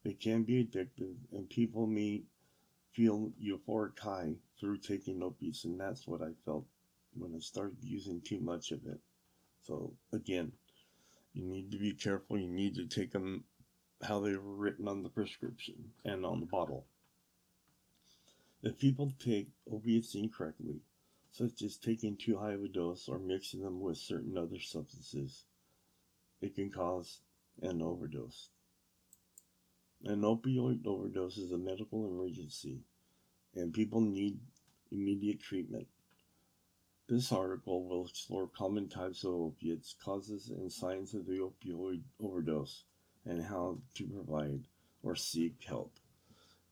They 0.03 0.13
can 0.13 0.43
be 0.43 0.63
addictive, 0.63 1.15
and 1.31 1.49
people 1.49 1.87
may 1.87 2.23
feel 2.93 3.31
euphoric 3.41 3.99
high 3.99 4.33
through 4.59 4.77
taking 4.77 5.21
opiates, 5.23 5.65
and 5.65 5.79
that's 5.79 6.07
what 6.07 6.21
I 6.21 6.29
felt 6.45 6.65
when 7.15 7.33
I 7.35 7.39
started 7.39 7.77
using 7.81 8.21
too 8.21 8.39
much 8.39 8.71
of 8.71 8.85
it. 8.85 8.99
So 9.61 9.93
again, 10.11 10.51
you 11.33 11.45
need 11.45 11.71
to 11.71 11.77
be 11.77 11.93
careful. 11.93 12.37
You 12.37 12.47
need 12.47 12.75
to 12.75 12.85
take 12.85 13.11
them 13.11 13.43
how 14.03 14.19
they 14.19 14.35
were 14.35 14.55
written 14.55 14.87
on 14.87 15.03
the 15.03 15.09
prescription 15.09 15.75
and 16.05 16.25
on 16.25 16.39
the 16.39 16.45
bottle. 16.45 16.85
If 18.61 18.77
people 18.77 19.11
take 19.19 19.49
opiates 19.69 20.15
incorrectly, 20.15 20.81
such 21.31 21.61
as 21.63 21.77
taking 21.77 22.15
too 22.15 22.37
high 22.37 22.53
of 22.53 22.63
a 22.63 22.67
dose 22.67 23.09
or 23.09 23.17
mixing 23.17 23.61
them 23.61 23.81
with 23.81 23.97
certain 23.97 24.37
other 24.37 24.59
substances, 24.59 25.45
it 26.41 26.55
can 26.55 26.69
cause 26.69 27.21
an 27.61 27.81
overdose. 27.81 28.49
An 30.05 30.23
opioid 30.23 30.85
overdose 30.85 31.37
is 31.37 31.53
a 31.53 31.57
medical 31.57 32.05
emergency, 32.05 32.83
and 33.55 33.73
people 33.73 34.01
need 34.01 34.37
immediate 34.91 35.39
treatment. 35.39 35.87
This 37.07 37.31
article 37.31 37.85
will 37.85 38.05
explore 38.05 38.49
common 38.49 38.89
types 38.89 39.23
of 39.23 39.33
opiates, 39.33 39.95
causes, 40.03 40.49
and 40.49 40.69
signs 40.69 41.13
of 41.13 41.25
the 41.25 41.37
opioid 41.39 42.01
overdose, 42.19 42.83
and 43.23 43.41
how 43.43 43.79
to 43.93 44.07
provide 44.07 44.67
or 45.03 45.15
seek 45.15 45.63
help. 45.63 45.97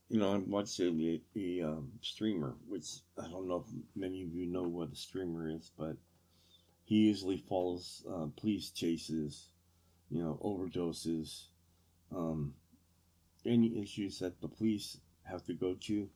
You 0.09 0.19
know, 0.19 0.33
I'm 0.33 0.51
watching 0.51 0.99
a, 0.99 1.21
a 1.39 1.61
um, 1.61 1.93
streamer, 2.01 2.57
which 2.67 2.99
I 3.17 3.29
don't 3.29 3.47
know 3.47 3.63
if 3.65 3.73
many 3.95 4.23
of 4.23 4.33
you 4.33 4.45
know 4.45 4.63
what 4.63 4.91
a 4.91 4.95
streamer 4.97 5.49
is, 5.49 5.71
but 5.77 5.95
he 6.83 7.07
usually 7.07 7.37
follows 7.37 8.05
uh, 8.13 8.25
police 8.35 8.71
chases, 8.71 9.47
you 10.09 10.21
know, 10.21 10.37
overdoses, 10.43 11.45
um, 12.13 12.55
any 13.45 13.81
issues 13.81 14.19
that 14.19 14.41
the 14.41 14.47
police 14.47 14.97
have 15.23 15.43
to 15.45 15.53
go 15.53 15.75
to, 15.81 16.09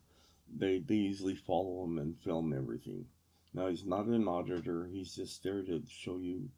they, 0.57 0.79
they 0.79 0.95
usually 0.95 1.35
follow 1.35 1.81
them 1.81 1.97
and 1.97 2.17
film 2.19 2.53
everything. 2.53 3.05
Now, 3.53 3.67
he's 3.67 3.85
not 3.85 4.05
an 4.05 4.27
auditor, 4.27 4.87
he's 4.91 5.15
just 5.15 5.43
there 5.43 5.63
to 5.63 5.81
show 5.87 6.17
you 6.17 6.49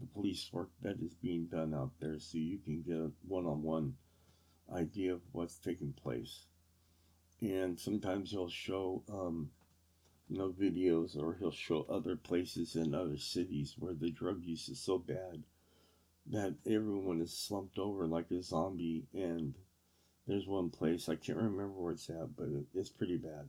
the 0.00 0.06
police 0.06 0.48
work 0.52 0.70
that 0.82 1.00
is 1.00 1.14
being 1.14 1.46
done 1.46 1.74
out 1.74 1.92
there 2.00 2.18
so 2.18 2.38
you 2.38 2.58
can 2.58 2.82
get 2.82 2.96
a 2.96 3.10
one 3.26 3.46
on 3.46 3.62
one 3.62 3.94
idea 4.72 5.14
of 5.14 5.20
what's 5.32 5.56
taking 5.56 5.92
place. 5.92 6.46
And 7.40 7.78
sometimes 7.78 8.30
he'll 8.30 8.48
show, 8.48 9.02
um, 9.08 9.50
you 10.28 10.38
know, 10.38 10.48
videos 10.50 11.16
or 11.16 11.36
he'll 11.38 11.50
show 11.50 11.86
other 11.88 12.16
places 12.16 12.76
in 12.76 12.94
other 12.94 13.18
cities 13.18 13.74
where 13.78 13.94
the 13.94 14.10
drug 14.10 14.42
use 14.42 14.68
is 14.68 14.80
so 14.80 14.98
bad 14.98 15.44
that 16.26 16.54
everyone 16.66 17.20
is 17.20 17.32
slumped 17.32 17.78
over 17.78 18.06
like 18.06 18.30
a 18.30 18.42
zombie. 18.42 19.04
And 19.14 19.54
there's 20.26 20.46
one 20.46 20.70
place, 20.70 21.08
I 21.08 21.16
can't 21.16 21.38
remember 21.38 21.68
where 21.68 21.92
it's 21.92 22.10
at, 22.10 22.36
but 22.36 22.48
it's 22.74 22.90
pretty 22.90 23.16
bad. 23.16 23.48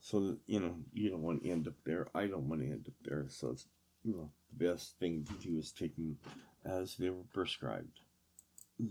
So, 0.00 0.36
you 0.46 0.60
know, 0.60 0.74
you 0.92 1.10
don't 1.10 1.22
want 1.22 1.42
to 1.42 1.50
end 1.50 1.66
up 1.66 1.74
there. 1.84 2.08
I 2.14 2.26
don't 2.26 2.48
want 2.48 2.60
to 2.60 2.66
end 2.66 2.86
up 2.88 2.94
there. 3.04 3.26
So, 3.28 3.50
it's, 3.50 3.66
you 4.02 4.12
know, 4.12 4.30
the 4.52 4.66
best 4.66 4.98
thing 4.98 5.24
to 5.24 5.48
do 5.48 5.56
is 5.56 5.72
take 5.72 5.96
them 5.96 6.18
as 6.64 6.96
they 6.96 7.10
were 7.10 7.24
prescribed. 7.32 8.00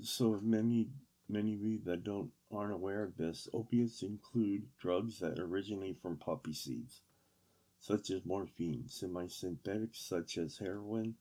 So, 0.01 0.39
many, 0.41 0.87
many 1.29 1.53
of 1.53 1.61
you 1.61 1.79
that 1.85 2.03
don't 2.03 2.31
aren't 2.51 2.73
aware 2.73 3.03
of 3.03 3.17
this, 3.17 3.47
opiates 3.53 4.01
include 4.01 4.63
drugs 4.79 5.19
that 5.19 5.39
originate 5.39 6.01
from 6.01 6.17
poppy 6.17 6.53
seeds, 6.53 7.01
such 7.79 8.09
as 8.11 8.25
morphine, 8.25 8.85
semi-synthetics 8.87 9.99
such 9.99 10.37
as 10.37 10.57
heroin, 10.57 11.15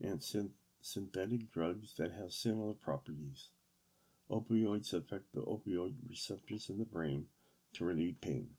and 0.00 0.20
synth- 0.20 0.50
synthetic 0.80 1.50
drugs 1.52 1.94
that 1.98 2.12
have 2.12 2.32
similar 2.32 2.72
properties. 2.72 3.48
Opioids 4.30 4.92
affect 4.92 5.32
the 5.34 5.42
opioid 5.42 5.94
receptors 6.08 6.70
in 6.70 6.78
the 6.78 6.84
brain 6.84 7.26
to 7.72 7.84
relieve 7.84 8.20
pain. 8.20 8.50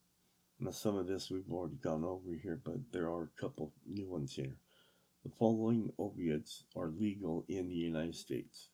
Now, 0.59 0.71
some 0.71 0.97
of 0.97 1.07
this 1.07 1.31
we've 1.31 1.49
already 1.49 1.77
gone 1.77 2.03
over 2.03 2.33
here, 2.33 2.59
but 2.61 2.91
there 2.91 3.09
are 3.09 3.23
a 3.23 3.39
couple 3.41 3.71
new 3.87 4.05
ones 4.09 4.35
here. 4.35 4.57
The 5.23 5.31
following 5.39 5.93
opiates 5.97 6.65
are 6.75 6.89
legal 6.89 7.45
in 7.47 7.69
the 7.69 7.75
United 7.75 8.15
States 8.15 8.67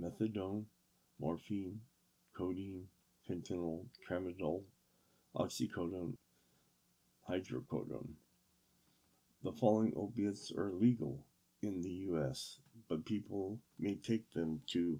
methadone, 0.00 0.64
morphine, 1.20 1.80
codeine, 2.34 2.88
fentanyl, 3.28 3.84
tramadol, 4.08 4.62
oxycodone, 5.36 6.16
hydrocodone. 7.28 8.14
The 9.42 9.52
following 9.52 9.92
opiates 9.94 10.50
are 10.56 10.72
legal 10.72 11.26
in 11.60 11.82
the 11.82 11.90
U.S., 12.08 12.58
but 12.88 13.04
people 13.04 13.58
may 13.78 13.96
take 13.96 14.32
them 14.32 14.62
to 14.68 14.98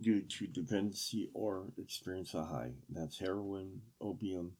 due 0.00 0.22
to 0.22 0.46
dependency 0.46 1.30
or 1.34 1.64
experience 1.78 2.34
a 2.34 2.44
high. 2.44 2.72
That's 2.88 3.18
heroin, 3.18 3.80
opium, 4.00 4.52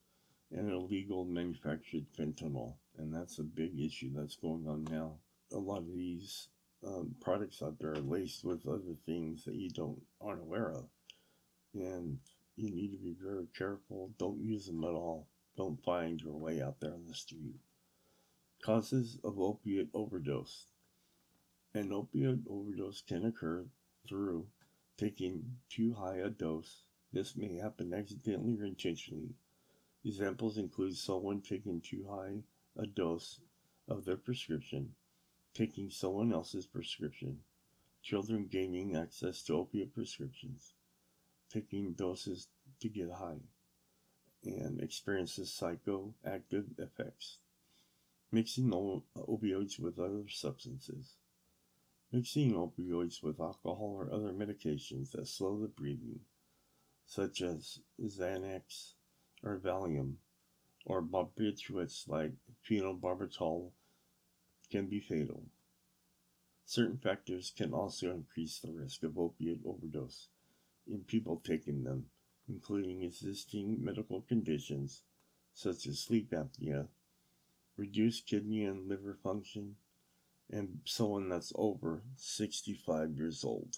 and 0.51 0.71
illegal 0.71 1.25
manufactured 1.25 2.07
fentanyl. 2.19 2.75
And 2.97 3.15
that's 3.15 3.39
a 3.39 3.45
big 3.45 3.79
issue 3.79 4.11
that's 4.15 4.37
going 4.37 4.67
on 4.67 4.85
now. 4.91 5.15
A 5.53 5.59
lot 5.59 5.79
of 5.79 5.95
these 5.95 6.49
um, 6.87 7.15
products 7.21 7.63
out 7.63 7.79
there 7.79 7.93
are 7.93 8.01
laced 8.01 8.45
with 8.45 8.67
other 8.67 8.97
things 9.07 9.45
that 9.45 9.55
you 9.55 9.71
don't 9.71 10.01
aren't 10.21 10.43
aware 10.43 10.73
of. 10.73 10.85
And 11.75 12.19
you 12.57 12.71
need 12.71 12.93
to 12.93 12.99
be 12.99 13.15
very 13.23 13.47
careful. 13.57 14.11
Don't 14.19 14.41
use 14.41 14.67
them 14.67 14.83
at 14.85 14.91
all. 14.91 15.27
Don't 15.57 15.83
find 15.85 16.21
your 16.21 16.37
way 16.37 16.61
out 16.61 16.81
there 16.81 16.93
on 16.93 17.05
the 17.07 17.15
street. 17.15 17.57
Causes 18.63 19.19
of 19.23 19.39
opiate 19.39 19.89
overdose. 19.95 20.67
An 21.75 21.93
opiate 21.93 22.41
overdose 22.49 23.03
can 23.07 23.25
occur 23.27 23.65
through 24.09 24.47
taking 24.99 25.57
too 25.71 25.95
high 25.95 26.17
a 26.17 26.29
dose. 26.29 26.83
This 27.13 27.37
may 27.37 27.57
happen 27.57 27.95
accidentally 27.95 28.59
or 28.61 28.65
intentionally. 28.65 29.37
Examples 30.05 30.59
include 30.59 30.97
someone 30.97 31.41
taking 31.41 31.81
too 31.81 32.07
high 32.11 32.43
a 32.77 32.87
dose 32.87 33.41
of 33.89 34.05
their 34.05 34.17
prescription, 34.17 34.95
taking 35.55 35.89
someone 35.89 36.33
else's 36.33 36.67
prescription, 36.67 37.39
children 38.03 38.49
gaining 38.51 38.97
access 38.97 39.43
to 39.45 39.55
opiate 39.55 39.95
prescriptions, 39.95 40.75
taking 41.51 41.93
doses 41.95 42.49
to 42.81 42.89
get 42.89 43.11
high, 43.11 43.41
and 44.45 44.81
experiences 44.81 45.57
psychoactive 45.61 46.67
effects, 46.79 47.39
mixing 48.31 48.71
opioids 48.71 49.79
with 49.79 49.99
other 49.99 50.29
substances, 50.29 51.15
mixing 52.13 52.53
opioids 52.53 53.23
with 53.23 53.41
alcohol 53.41 53.95
or 53.99 54.13
other 54.13 54.33
medications 54.33 55.13
that 55.13 55.29
slow 55.29 55.61
the 55.61 55.69
breathing, 55.69 56.21
such 57.07 57.43
as 57.43 57.81
Xanax, 58.01 58.95
or 59.43 59.59
Valium 59.59 60.15
or 60.85 61.03
barbiturates 61.03 62.09
like 62.09 62.33
phenobarbital 62.69 63.71
can 64.71 64.87
be 64.87 65.01
fatal. 65.01 65.45
Certain 66.65 66.99
factors 66.99 67.53
can 67.57 67.73
also 67.73 68.11
increase 68.11 68.59
the 68.59 68.73
risk 68.73 69.03
of 69.03 69.19
opiate 69.19 69.61
overdose 69.65 70.29
in 70.87 71.01
people 71.01 71.41
taking 71.45 71.85
them, 71.85 72.07
including 72.49 73.03
existing 73.03 73.83
medical 73.83 74.23
conditions 74.23 75.03
such 75.55 75.87
as 75.87 75.99
sleep 75.99 76.31
apnea, 76.31 76.89
reduced 77.77 78.27
kidney 78.27 78.65
and 78.65 78.89
liver 78.89 79.19
function, 79.23 79.77
and 80.51 80.81
someone 80.85 81.29
that's 81.29 81.53
over 81.55 82.03
65 82.17 83.17
years 83.17 83.45
old. 83.45 83.77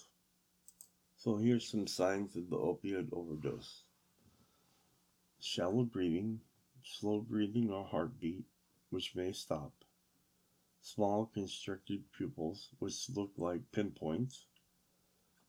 So 1.17 1.37
here's 1.37 1.69
some 1.69 1.85
signs 1.85 2.35
of 2.35 2.49
the 2.49 2.57
opioid 2.57 3.09
overdose. 3.11 3.83
Shallow 5.39 5.83
breathing, 5.83 6.39
slow 6.83 7.19
breathing 7.19 7.69
or 7.71 7.83
heartbeat, 7.83 8.45
which 8.89 9.15
may 9.15 9.33
stop, 9.33 9.73
small 10.81 11.25
constricted 11.25 12.03
pupils, 12.17 12.69
which 12.79 13.09
look 13.09 13.31
like 13.37 13.71
pinpoints, 13.71 14.45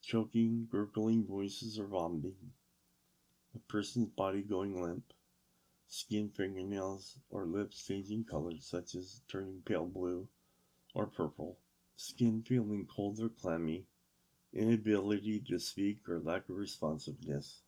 choking, 0.02 0.66
gurgling 0.70 1.24
voices 1.24 1.78
or 1.78 1.86
vomiting, 1.86 2.52
a 3.54 3.58
person's 3.60 4.08
body 4.08 4.42
going 4.42 4.82
limp, 4.82 5.12
skin, 5.86 6.28
fingernails, 6.28 7.18
or 7.30 7.44
lips 7.44 7.86
changing 7.86 8.24
colors, 8.24 8.66
such 8.66 8.94
as 8.94 9.20
turning 9.28 9.62
pale 9.64 9.86
blue 9.86 10.26
or 10.94 11.06
purple, 11.06 11.58
skin 11.96 12.42
feeling 12.42 12.86
cold 12.86 13.18
or 13.20 13.28
clammy, 13.28 13.86
inability 14.52 15.40
to 15.40 15.58
speak 15.58 16.08
or 16.08 16.20
lack 16.20 16.48
of 16.48 16.56
responsiveness, 16.56 17.62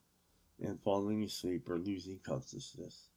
and 0.61 0.81
falling 0.83 1.23
asleep 1.25 1.69
or 1.69 1.79
losing 1.79 2.19
consciousness. 2.19 3.09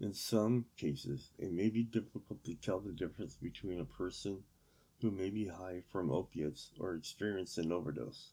In 0.00 0.12
some 0.12 0.66
cases, 0.76 1.30
it 1.38 1.52
may 1.52 1.68
be 1.68 1.82
difficult 1.82 2.42
to 2.44 2.54
tell 2.54 2.80
the 2.80 2.92
difference 2.92 3.36
between 3.36 3.80
a 3.80 3.84
person 3.84 4.44
who 5.00 5.10
may 5.10 5.30
be 5.30 5.46
high 5.46 5.82
from 5.90 6.10
opiates 6.10 6.70
or 6.78 6.94
experience 6.94 7.58
an 7.58 7.72
overdose. 7.72 8.32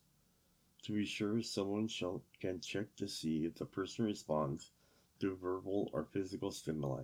To 0.84 0.94
be 0.94 1.06
sure, 1.06 1.42
someone 1.42 1.88
shall, 1.88 2.24
can 2.40 2.60
check 2.60 2.96
to 2.96 3.08
see 3.08 3.46
if 3.46 3.56
the 3.56 3.66
person 3.66 4.06
responds 4.06 4.72
to 5.20 5.36
verbal 5.36 5.90
or 5.94 6.06
physical 6.06 6.52
stimuli. 6.52 7.04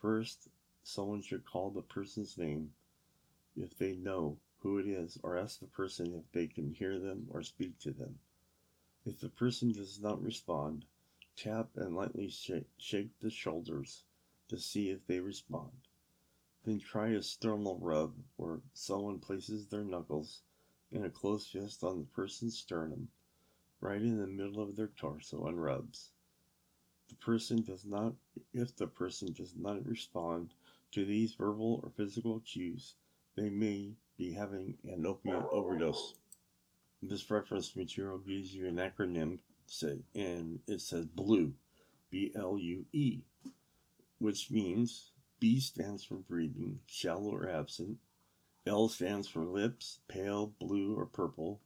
First, 0.00 0.48
someone 0.82 1.22
should 1.22 1.44
call 1.44 1.70
the 1.70 1.82
person's 1.82 2.38
name 2.38 2.72
if 3.62 3.76
they 3.76 3.94
know 3.94 4.38
who 4.58 4.78
it 4.78 4.86
is 4.86 5.18
or 5.22 5.36
ask 5.36 5.60
the 5.60 5.66
person 5.66 6.14
if 6.14 6.30
they 6.32 6.46
can 6.46 6.72
hear 6.72 6.98
them 6.98 7.26
or 7.30 7.42
speak 7.42 7.78
to 7.78 7.92
them. 7.92 8.18
If 9.04 9.20
the 9.20 9.28
person 9.28 9.72
does 9.72 10.00
not 10.00 10.22
respond, 10.22 10.84
tap 11.36 11.70
and 11.76 11.96
lightly 11.96 12.28
shake, 12.28 12.68
shake 12.76 13.18
the 13.20 13.30
shoulders 13.30 14.04
to 14.48 14.58
see 14.58 14.90
if 14.90 15.06
they 15.06 15.20
respond. 15.20 15.72
Then 16.64 16.78
try 16.78 17.08
a 17.08 17.22
sternal 17.22 17.78
rub 17.78 18.14
where 18.36 18.60
someone 18.74 19.18
places 19.18 19.66
their 19.66 19.84
knuckles 19.84 20.42
in 20.92 21.04
a 21.04 21.10
closed 21.10 21.48
fist 21.48 21.82
on 21.82 21.98
the 21.98 22.04
person's 22.04 22.58
sternum, 22.58 23.08
right 23.80 24.02
in 24.02 24.18
the 24.18 24.26
middle 24.26 24.62
of 24.62 24.76
their 24.76 24.88
torso 24.88 25.46
and 25.46 25.62
rubs. 25.62 26.10
The 27.08 27.14
person 27.14 27.62
does 27.62 27.86
not 27.86 28.14
if 28.52 28.76
the 28.76 28.86
person 28.86 29.32
does 29.32 29.56
not 29.56 29.86
respond 29.86 30.52
to 30.92 31.04
these 31.04 31.34
verbal 31.34 31.80
or 31.82 31.90
physical 31.90 32.40
cues, 32.40 32.94
they 33.36 33.48
may 33.48 33.92
be 34.18 34.32
having 34.32 34.76
an 34.84 35.06
opiate 35.06 35.44
overdose. 35.50 36.14
This 37.02 37.30
reference 37.30 37.74
material 37.74 38.18
gives 38.18 38.54
you 38.54 38.66
an 38.66 38.76
acronym, 38.76 39.38
say, 39.66 40.00
and 40.14 40.60
it 40.66 40.80
says 40.80 41.06
BLUE, 41.06 41.54
B 42.10 42.32
L 42.36 42.58
U 42.58 42.84
E, 42.92 43.22
which 44.18 44.50
means 44.50 45.12
B 45.38 45.60
stands 45.60 46.04
for 46.04 46.16
breathing, 46.16 46.80
shallow 46.86 47.34
or 47.34 47.48
absent. 47.48 47.98
L 48.66 48.88
stands 48.88 49.26
for 49.26 49.44
lips, 49.44 50.00
pale, 50.08 50.52
blue, 50.60 50.94
or 50.98 51.06
purple. 51.06 51.60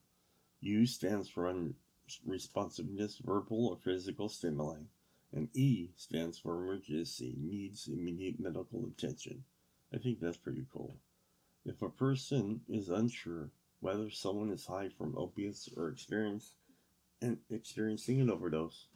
U 0.60 0.86
stands 0.86 1.28
for 1.28 1.52
unresponsiveness, 1.52 3.18
verbal 3.18 3.66
or 3.66 3.76
physical 3.76 4.28
stimuli. 4.28 4.76
And 5.32 5.48
E 5.54 5.90
stands 5.96 6.38
for 6.38 6.54
emergency, 6.62 7.34
needs 7.36 7.88
immediate 7.88 8.38
medical 8.38 8.86
attention. 8.86 9.42
I 9.92 9.98
think 9.98 10.20
that's 10.20 10.36
pretty 10.36 10.64
cool. 10.72 10.94
If 11.64 11.80
a 11.82 11.88
person 11.88 12.60
is 12.68 12.88
unsure 12.88 13.50
whether 13.80 14.10
someone 14.10 14.50
is 14.50 14.66
high 14.66 14.90
from 14.90 15.16
opiates 15.16 15.68
or 15.76 15.88
experience 15.88 16.54
and 17.22 17.38
experiencing 17.50 18.20
an 18.20 18.30
overdose, 18.30 18.86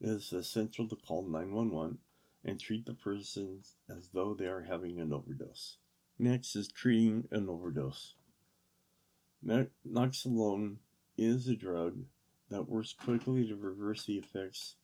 it 0.00 0.08
is 0.08 0.32
essential 0.32 0.88
to 0.88 0.96
call 0.96 1.22
911 1.22 1.98
and 2.44 2.60
treat 2.60 2.86
the 2.86 2.94
person 2.94 3.62
as 3.88 4.08
though 4.12 4.34
they 4.34 4.46
are 4.46 4.62
having 4.62 5.00
an 5.00 5.12
overdose. 5.12 5.78
Next 6.18 6.56
is 6.56 6.68
treating 6.68 7.28
an 7.30 7.48
overdose. 7.48 8.14
Naloxone 9.44 10.76
is 11.16 11.46
a 11.46 11.54
drug 11.54 12.04
that 12.50 12.68
works 12.68 12.92
quickly 12.92 13.46
to 13.46 13.56
reverse 13.56 14.04
the 14.06 14.18
effects 14.18 14.74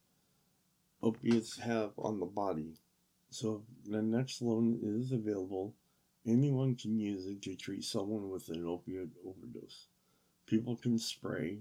opiates 1.02 1.58
have 1.58 1.92
on 1.98 2.18
the 2.18 2.26
body. 2.26 2.74
So 3.30 3.64
naloxone 3.88 4.78
is 4.82 5.12
available, 5.12 5.74
anyone 6.26 6.74
can 6.74 6.98
use 6.98 7.26
it 7.26 7.42
to 7.42 7.54
treat 7.54 7.84
someone 7.84 8.30
with 8.30 8.48
an 8.48 8.66
opiate 8.66 9.10
overdose. 9.26 9.86
People 10.46 10.76
can 10.76 10.98
spray 10.98 11.58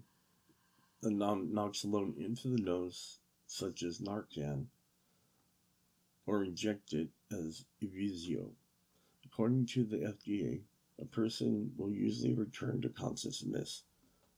the 1.02 1.10
naloxone 1.10 2.18
into 2.18 2.48
the 2.48 2.62
nose, 2.62 3.20
such 3.48 3.84
as 3.84 4.00
Narcan, 4.00 4.66
or 6.26 6.44
inject 6.44 6.94
it 6.94 7.10
as 7.32 7.66
Evzio. 7.82 8.52
According 9.26 9.66
to 9.68 9.84
the 9.84 9.98
FDA, 9.98 10.62
a 11.02 11.06
person 11.06 11.74
will 11.76 11.92
usually 11.92 12.34
return 12.34 12.82
to 12.82 12.90
consciousness 12.90 13.84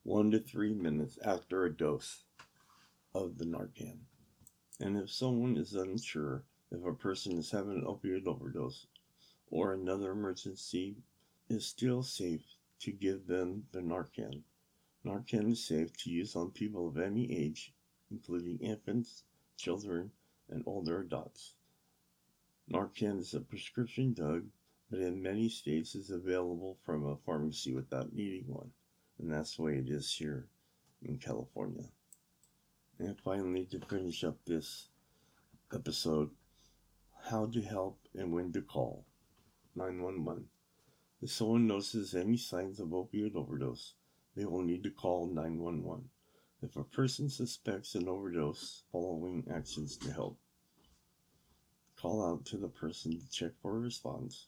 one 0.04 0.32
to 0.32 0.40
three 0.40 0.74
minutes 0.74 1.20
after 1.24 1.66
a 1.66 1.74
dose 1.74 2.24
of 3.14 3.38
the 3.38 3.46
Narcan. 3.46 3.98
And 4.80 4.98
if 4.98 5.12
someone 5.12 5.58
is 5.58 5.74
unsure 5.74 6.44
if 6.72 6.84
a 6.86 6.94
person 6.94 7.38
is 7.38 7.52
having 7.52 7.78
an 7.78 7.86
opioid 7.86 8.28
overdose 8.28 8.88
or 9.50 9.74
another 9.74 10.12
emergency, 10.12 10.96
it's 11.50 11.66
still 11.66 12.04
safe 12.04 12.44
to 12.80 12.92
give 12.92 13.28
them 13.28 13.68
the 13.72 13.80
Narcan. 13.80 14.42
Narcan 15.06 15.52
is 15.52 15.64
safe 15.64 15.96
to 15.98 16.10
use 16.10 16.36
on 16.36 16.52
people 16.52 16.88
of 16.88 16.98
any 16.98 17.32
age, 17.32 17.74
including 18.10 18.58
infants, 18.60 19.24
children, 19.58 20.12
and 20.50 20.64
older 20.66 21.02
adults. 21.02 21.54
Narcan 22.72 23.20
is 23.20 23.34
a 23.34 23.40
prescription 23.40 24.14
drug, 24.14 24.46
but 24.90 25.00
in 25.00 25.22
many 25.22 25.50
states 25.50 25.96
is 25.96 26.10
available 26.10 26.78
from 26.84 27.06
a 27.06 27.18
pharmacy 27.18 27.74
without 27.74 28.14
needing 28.14 28.48
one, 28.48 28.72
and 29.20 29.32
that's 29.32 29.56
the 29.56 29.62
way 29.62 29.78
it 29.78 29.90
is 29.90 30.12
here 30.12 30.48
in 31.04 31.18
California. 31.18 31.86
And 32.98 33.20
finally, 33.20 33.66
to 33.66 33.80
finish 33.80 34.24
up 34.24 34.38
this 34.46 34.90
episode, 35.74 36.32
how 37.30 37.48
to 37.48 37.62
help 37.62 38.00
and 38.16 38.32
when 38.32 38.52
to 38.54 38.62
call 38.62 39.06
911. 39.76 40.48
If 41.22 41.32
someone 41.32 41.68
notices 41.68 42.16
any 42.16 42.38
signs 42.38 42.80
of 42.80 42.90
opioid 42.90 43.36
overdose, 43.36 43.94
they 44.36 44.46
will 44.46 44.64
need 44.64 44.84
to 44.84 44.90
call 44.90 45.28
911. 45.28 46.10
If 46.62 46.76
a 46.76 46.84
person 46.84 47.30
suspects 47.30 47.96
an 47.96 48.08
overdose, 48.08 48.84
following 48.92 49.46
actions 49.54 49.98
to 49.98 50.12
help. 50.12 50.40
Call 51.98 52.26
out 52.26 52.46
to 52.46 52.58
the 52.58 52.70
person 52.70 53.20
to 53.20 53.30
check 53.30 53.52
for 53.62 53.76
a 53.76 53.80
response. 53.80 54.48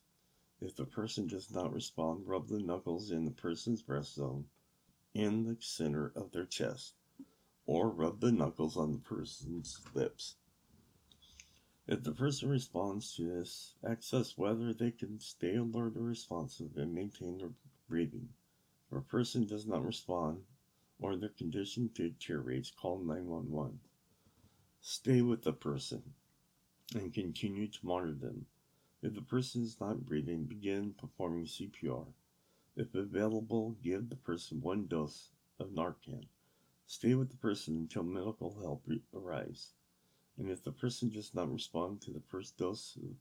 If 0.62 0.76
the 0.76 0.86
person 0.86 1.28
does 1.28 1.52
not 1.52 1.74
respond, 1.74 2.28
rub 2.28 2.48
the 2.48 2.60
knuckles 2.60 3.12
in 3.12 3.26
the 3.26 3.32
person's 3.32 3.82
breast 3.82 4.16
zone 4.16 4.46
in 5.14 5.44
the 5.44 5.58
center 5.60 6.12
of 6.16 6.32
their 6.32 6.46
chest 6.46 6.94
or 7.66 7.90
rub 7.90 8.22
the 8.22 8.32
knuckles 8.32 8.78
on 8.78 8.92
the 8.92 9.00
person's 9.00 9.80
lips. 9.94 10.36
If 11.90 12.04
the 12.04 12.12
person 12.12 12.50
responds 12.50 13.16
to 13.16 13.24
this, 13.24 13.76
assess 13.82 14.38
whether 14.38 14.74
they 14.74 14.92
can 14.92 15.22
stay 15.22 15.56
alert 15.56 15.96
or 15.96 16.02
responsive 16.02 16.76
and 16.76 16.94
maintain 16.94 17.38
their 17.38 17.54
breathing. 17.88 18.28
If 18.92 18.98
a 18.98 19.02
person 19.02 19.46
does 19.46 19.66
not 19.66 19.86
respond 19.86 20.44
or 21.00 21.16
their 21.16 21.30
condition 21.30 21.90
deteriorates, 21.94 22.72
call 22.72 23.00
911. 23.00 23.80
Stay 24.82 25.22
with 25.22 25.44
the 25.44 25.54
person 25.54 26.14
and 26.94 27.14
continue 27.14 27.70
to 27.70 27.86
monitor 27.86 28.16
them. 28.16 28.48
If 29.02 29.16
the 29.16 29.22
person 29.22 29.64
is 29.64 29.80
not 29.80 30.06
breathing, 30.06 30.44
begin 30.44 30.94
performing 30.94 31.46
CPR. 31.46 32.08
If 32.76 32.96
available, 32.96 33.78
give 33.82 34.10
the 34.10 34.18
person 34.18 34.60
one 34.60 34.88
dose 34.88 35.30
of 35.58 35.70
Narcan. 35.70 36.28
Stay 36.86 37.16
with 37.16 37.30
the 37.30 37.38
person 37.38 37.78
until 37.78 38.04
medical 38.04 38.60
help 38.60 38.86
arrives. 39.14 39.72
And 40.38 40.52
if 40.52 40.64
the 40.64 40.72
person 40.72 41.10
does 41.10 41.34
not 41.34 41.52
respond 41.52 42.02
to 42.02 42.12
the 42.12 42.22
first 42.28 42.58
dose 42.58 42.98
of 42.98 43.16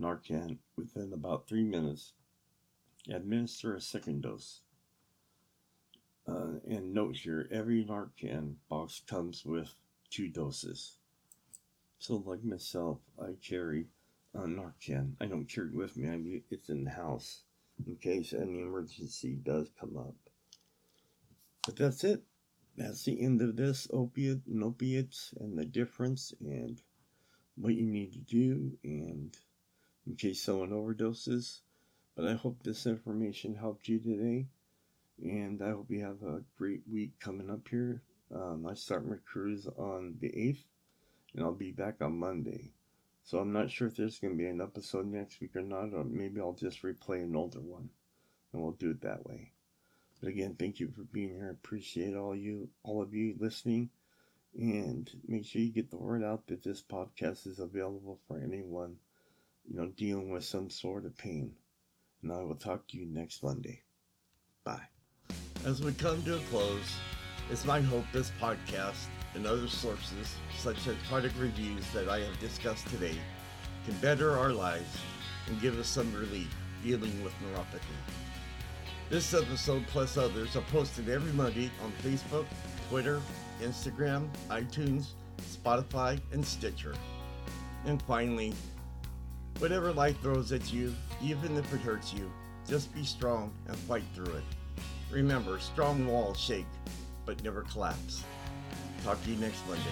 Narcan 0.00 0.58
within 0.76 1.12
about 1.12 1.46
three 1.46 1.62
minutes, 1.62 2.14
administer 3.08 3.74
a 3.74 3.80
second 3.80 4.22
dose. 4.22 4.60
Uh, 6.26 6.58
and 6.66 6.94
note 6.94 7.16
here, 7.16 7.46
every 7.50 7.84
Narcan 7.84 8.54
box 8.70 9.02
comes 9.06 9.44
with 9.44 9.74
two 10.10 10.28
doses. 10.28 10.96
So, 11.98 12.22
like 12.24 12.42
myself, 12.42 12.98
I 13.20 13.34
carry 13.46 13.86
a 14.34 14.40
Narcan. 14.40 15.12
I 15.20 15.26
don't 15.26 15.44
carry 15.44 15.68
it 15.68 15.74
with 15.74 15.96
me. 15.96 16.08
I 16.08 16.16
mean, 16.16 16.42
it's 16.50 16.70
in 16.70 16.84
the 16.84 16.90
house 16.90 17.42
in 17.86 17.96
case 17.96 18.32
any 18.32 18.60
emergency 18.60 19.36
does 19.42 19.70
come 19.78 19.96
up. 19.98 20.14
But 21.66 21.76
that's 21.76 22.04
it 22.04 22.22
that's 22.76 23.04
the 23.04 23.20
end 23.20 23.40
of 23.40 23.56
this 23.56 23.86
opiate 23.92 24.46
and 24.46 24.62
opiates 24.62 25.32
and 25.38 25.56
the 25.56 25.64
difference 25.64 26.34
and 26.40 26.82
what 27.56 27.74
you 27.74 27.86
need 27.86 28.12
to 28.12 28.18
do 28.18 28.76
and 28.82 29.36
in 30.06 30.16
case 30.16 30.42
someone 30.42 30.70
overdoses. 30.70 31.60
But 32.16 32.26
I 32.26 32.34
hope 32.34 32.62
this 32.62 32.86
information 32.86 33.54
helped 33.54 33.88
you 33.88 33.98
today 33.98 34.46
and 35.22 35.62
I 35.62 35.70
hope 35.70 35.90
you 35.90 36.04
have 36.04 36.22
a 36.22 36.42
great 36.58 36.82
week 36.90 37.18
coming 37.20 37.50
up 37.50 37.68
here. 37.68 38.02
Um, 38.34 38.66
I 38.68 38.74
start 38.74 39.08
my 39.08 39.16
cruise 39.24 39.68
on 39.76 40.16
the 40.20 40.28
8th 40.28 40.64
and 41.34 41.44
I'll 41.44 41.52
be 41.52 41.70
back 41.70 42.00
on 42.00 42.18
Monday. 42.18 42.72
So 43.22 43.38
I'm 43.38 43.52
not 43.52 43.70
sure 43.70 43.88
if 43.88 43.96
there's 43.96 44.18
going 44.18 44.34
to 44.34 44.38
be 44.38 44.48
an 44.48 44.60
episode 44.60 45.06
next 45.06 45.40
week 45.40 45.56
or 45.56 45.62
not, 45.62 45.94
or 45.94 46.04
maybe 46.04 46.40
I'll 46.40 46.52
just 46.52 46.82
replay 46.82 47.22
an 47.22 47.36
older 47.36 47.60
one 47.60 47.88
and 48.52 48.62
we'll 48.62 48.72
do 48.72 48.90
it 48.90 49.00
that 49.02 49.24
way. 49.24 49.53
But 50.24 50.30
again, 50.30 50.56
thank 50.58 50.80
you 50.80 50.88
for 50.88 51.02
being 51.02 51.34
here. 51.34 51.48
I 51.48 51.50
appreciate 51.50 52.16
all 52.16 52.34
you, 52.34 52.70
all 52.82 53.02
of 53.02 53.12
you 53.12 53.34
listening, 53.38 53.90
and 54.58 55.10
make 55.28 55.44
sure 55.44 55.60
you 55.60 55.70
get 55.70 55.90
the 55.90 55.98
word 55.98 56.24
out 56.24 56.46
that 56.46 56.62
this 56.62 56.82
podcast 56.82 57.46
is 57.46 57.58
available 57.58 58.18
for 58.26 58.40
anyone, 58.40 58.96
you 59.68 59.76
know, 59.76 59.88
dealing 59.88 60.30
with 60.30 60.42
some 60.42 60.70
sort 60.70 61.04
of 61.04 61.14
pain. 61.18 61.52
And 62.22 62.32
I 62.32 62.38
will 62.38 62.54
talk 62.54 62.88
to 62.88 62.96
you 62.96 63.04
next 63.04 63.42
Monday. 63.42 63.82
Bye. 64.64 64.88
As 65.66 65.82
we 65.82 65.92
come 65.92 66.22
to 66.22 66.36
a 66.36 66.40
close, 66.50 66.96
it's 67.50 67.66
my 67.66 67.82
hope 67.82 68.06
this 68.10 68.32
podcast 68.40 69.08
and 69.34 69.46
other 69.46 69.68
sources, 69.68 70.36
such 70.56 70.86
as 70.86 70.96
product 71.06 71.36
reviews 71.38 71.86
that 71.92 72.08
I 72.08 72.20
have 72.20 72.40
discussed 72.40 72.86
today, 72.86 73.18
can 73.84 73.94
better 73.98 74.38
our 74.38 74.54
lives 74.54 74.96
and 75.48 75.60
give 75.60 75.78
us 75.78 75.86
some 75.86 76.10
relief 76.14 76.48
dealing 76.82 77.22
with 77.22 77.34
neuropathy. 77.42 78.24
This 79.10 79.34
episode, 79.34 79.86
plus 79.88 80.16
others, 80.16 80.56
are 80.56 80.62
posted 80.62 81.10
every 81.10 81.30
Monday 81.32 81.70
on 81.84 81.92
Facebook, 82.02 82.46
Twitter, 82.88 83.20
Instagram, 83.60 84.28
iTunes, 84.48 85.08
Spotify, 85.42 86.18
and 86.32 86.44
Stitcher. 86.44 86.94
And 87.84 88.00
finally, 88.02 88.54
whatever 89.58 89.92
life 89.92 90.18
throws 90.22 90.52
at 90.52 90.72
you, 90.72 90.94
even 91.22 91.56
if 91.58 91.72
it 91.74 91.82
hurts 91.82 92.14
you, 92.14 92.32
just 92.66 92.94
be 92.94 93.04
strong 93.04 93.52
and 93.68 93.76
fight 93.76 94.04
through 94.14 94.34
it. 94.34 94.44
Remember, 95.10 95.60
strong 95.60 96.06
walls 96.06 96.40
shake, 96.40 96.66
but 97.26 97.42
never 97.44 97.62
collapse. 97.62 98.24
Talk 99.04 99.22
to 99.24 99.30
you 99.30 99.36
next 99.36 99.60
Monday. 99.68 99.82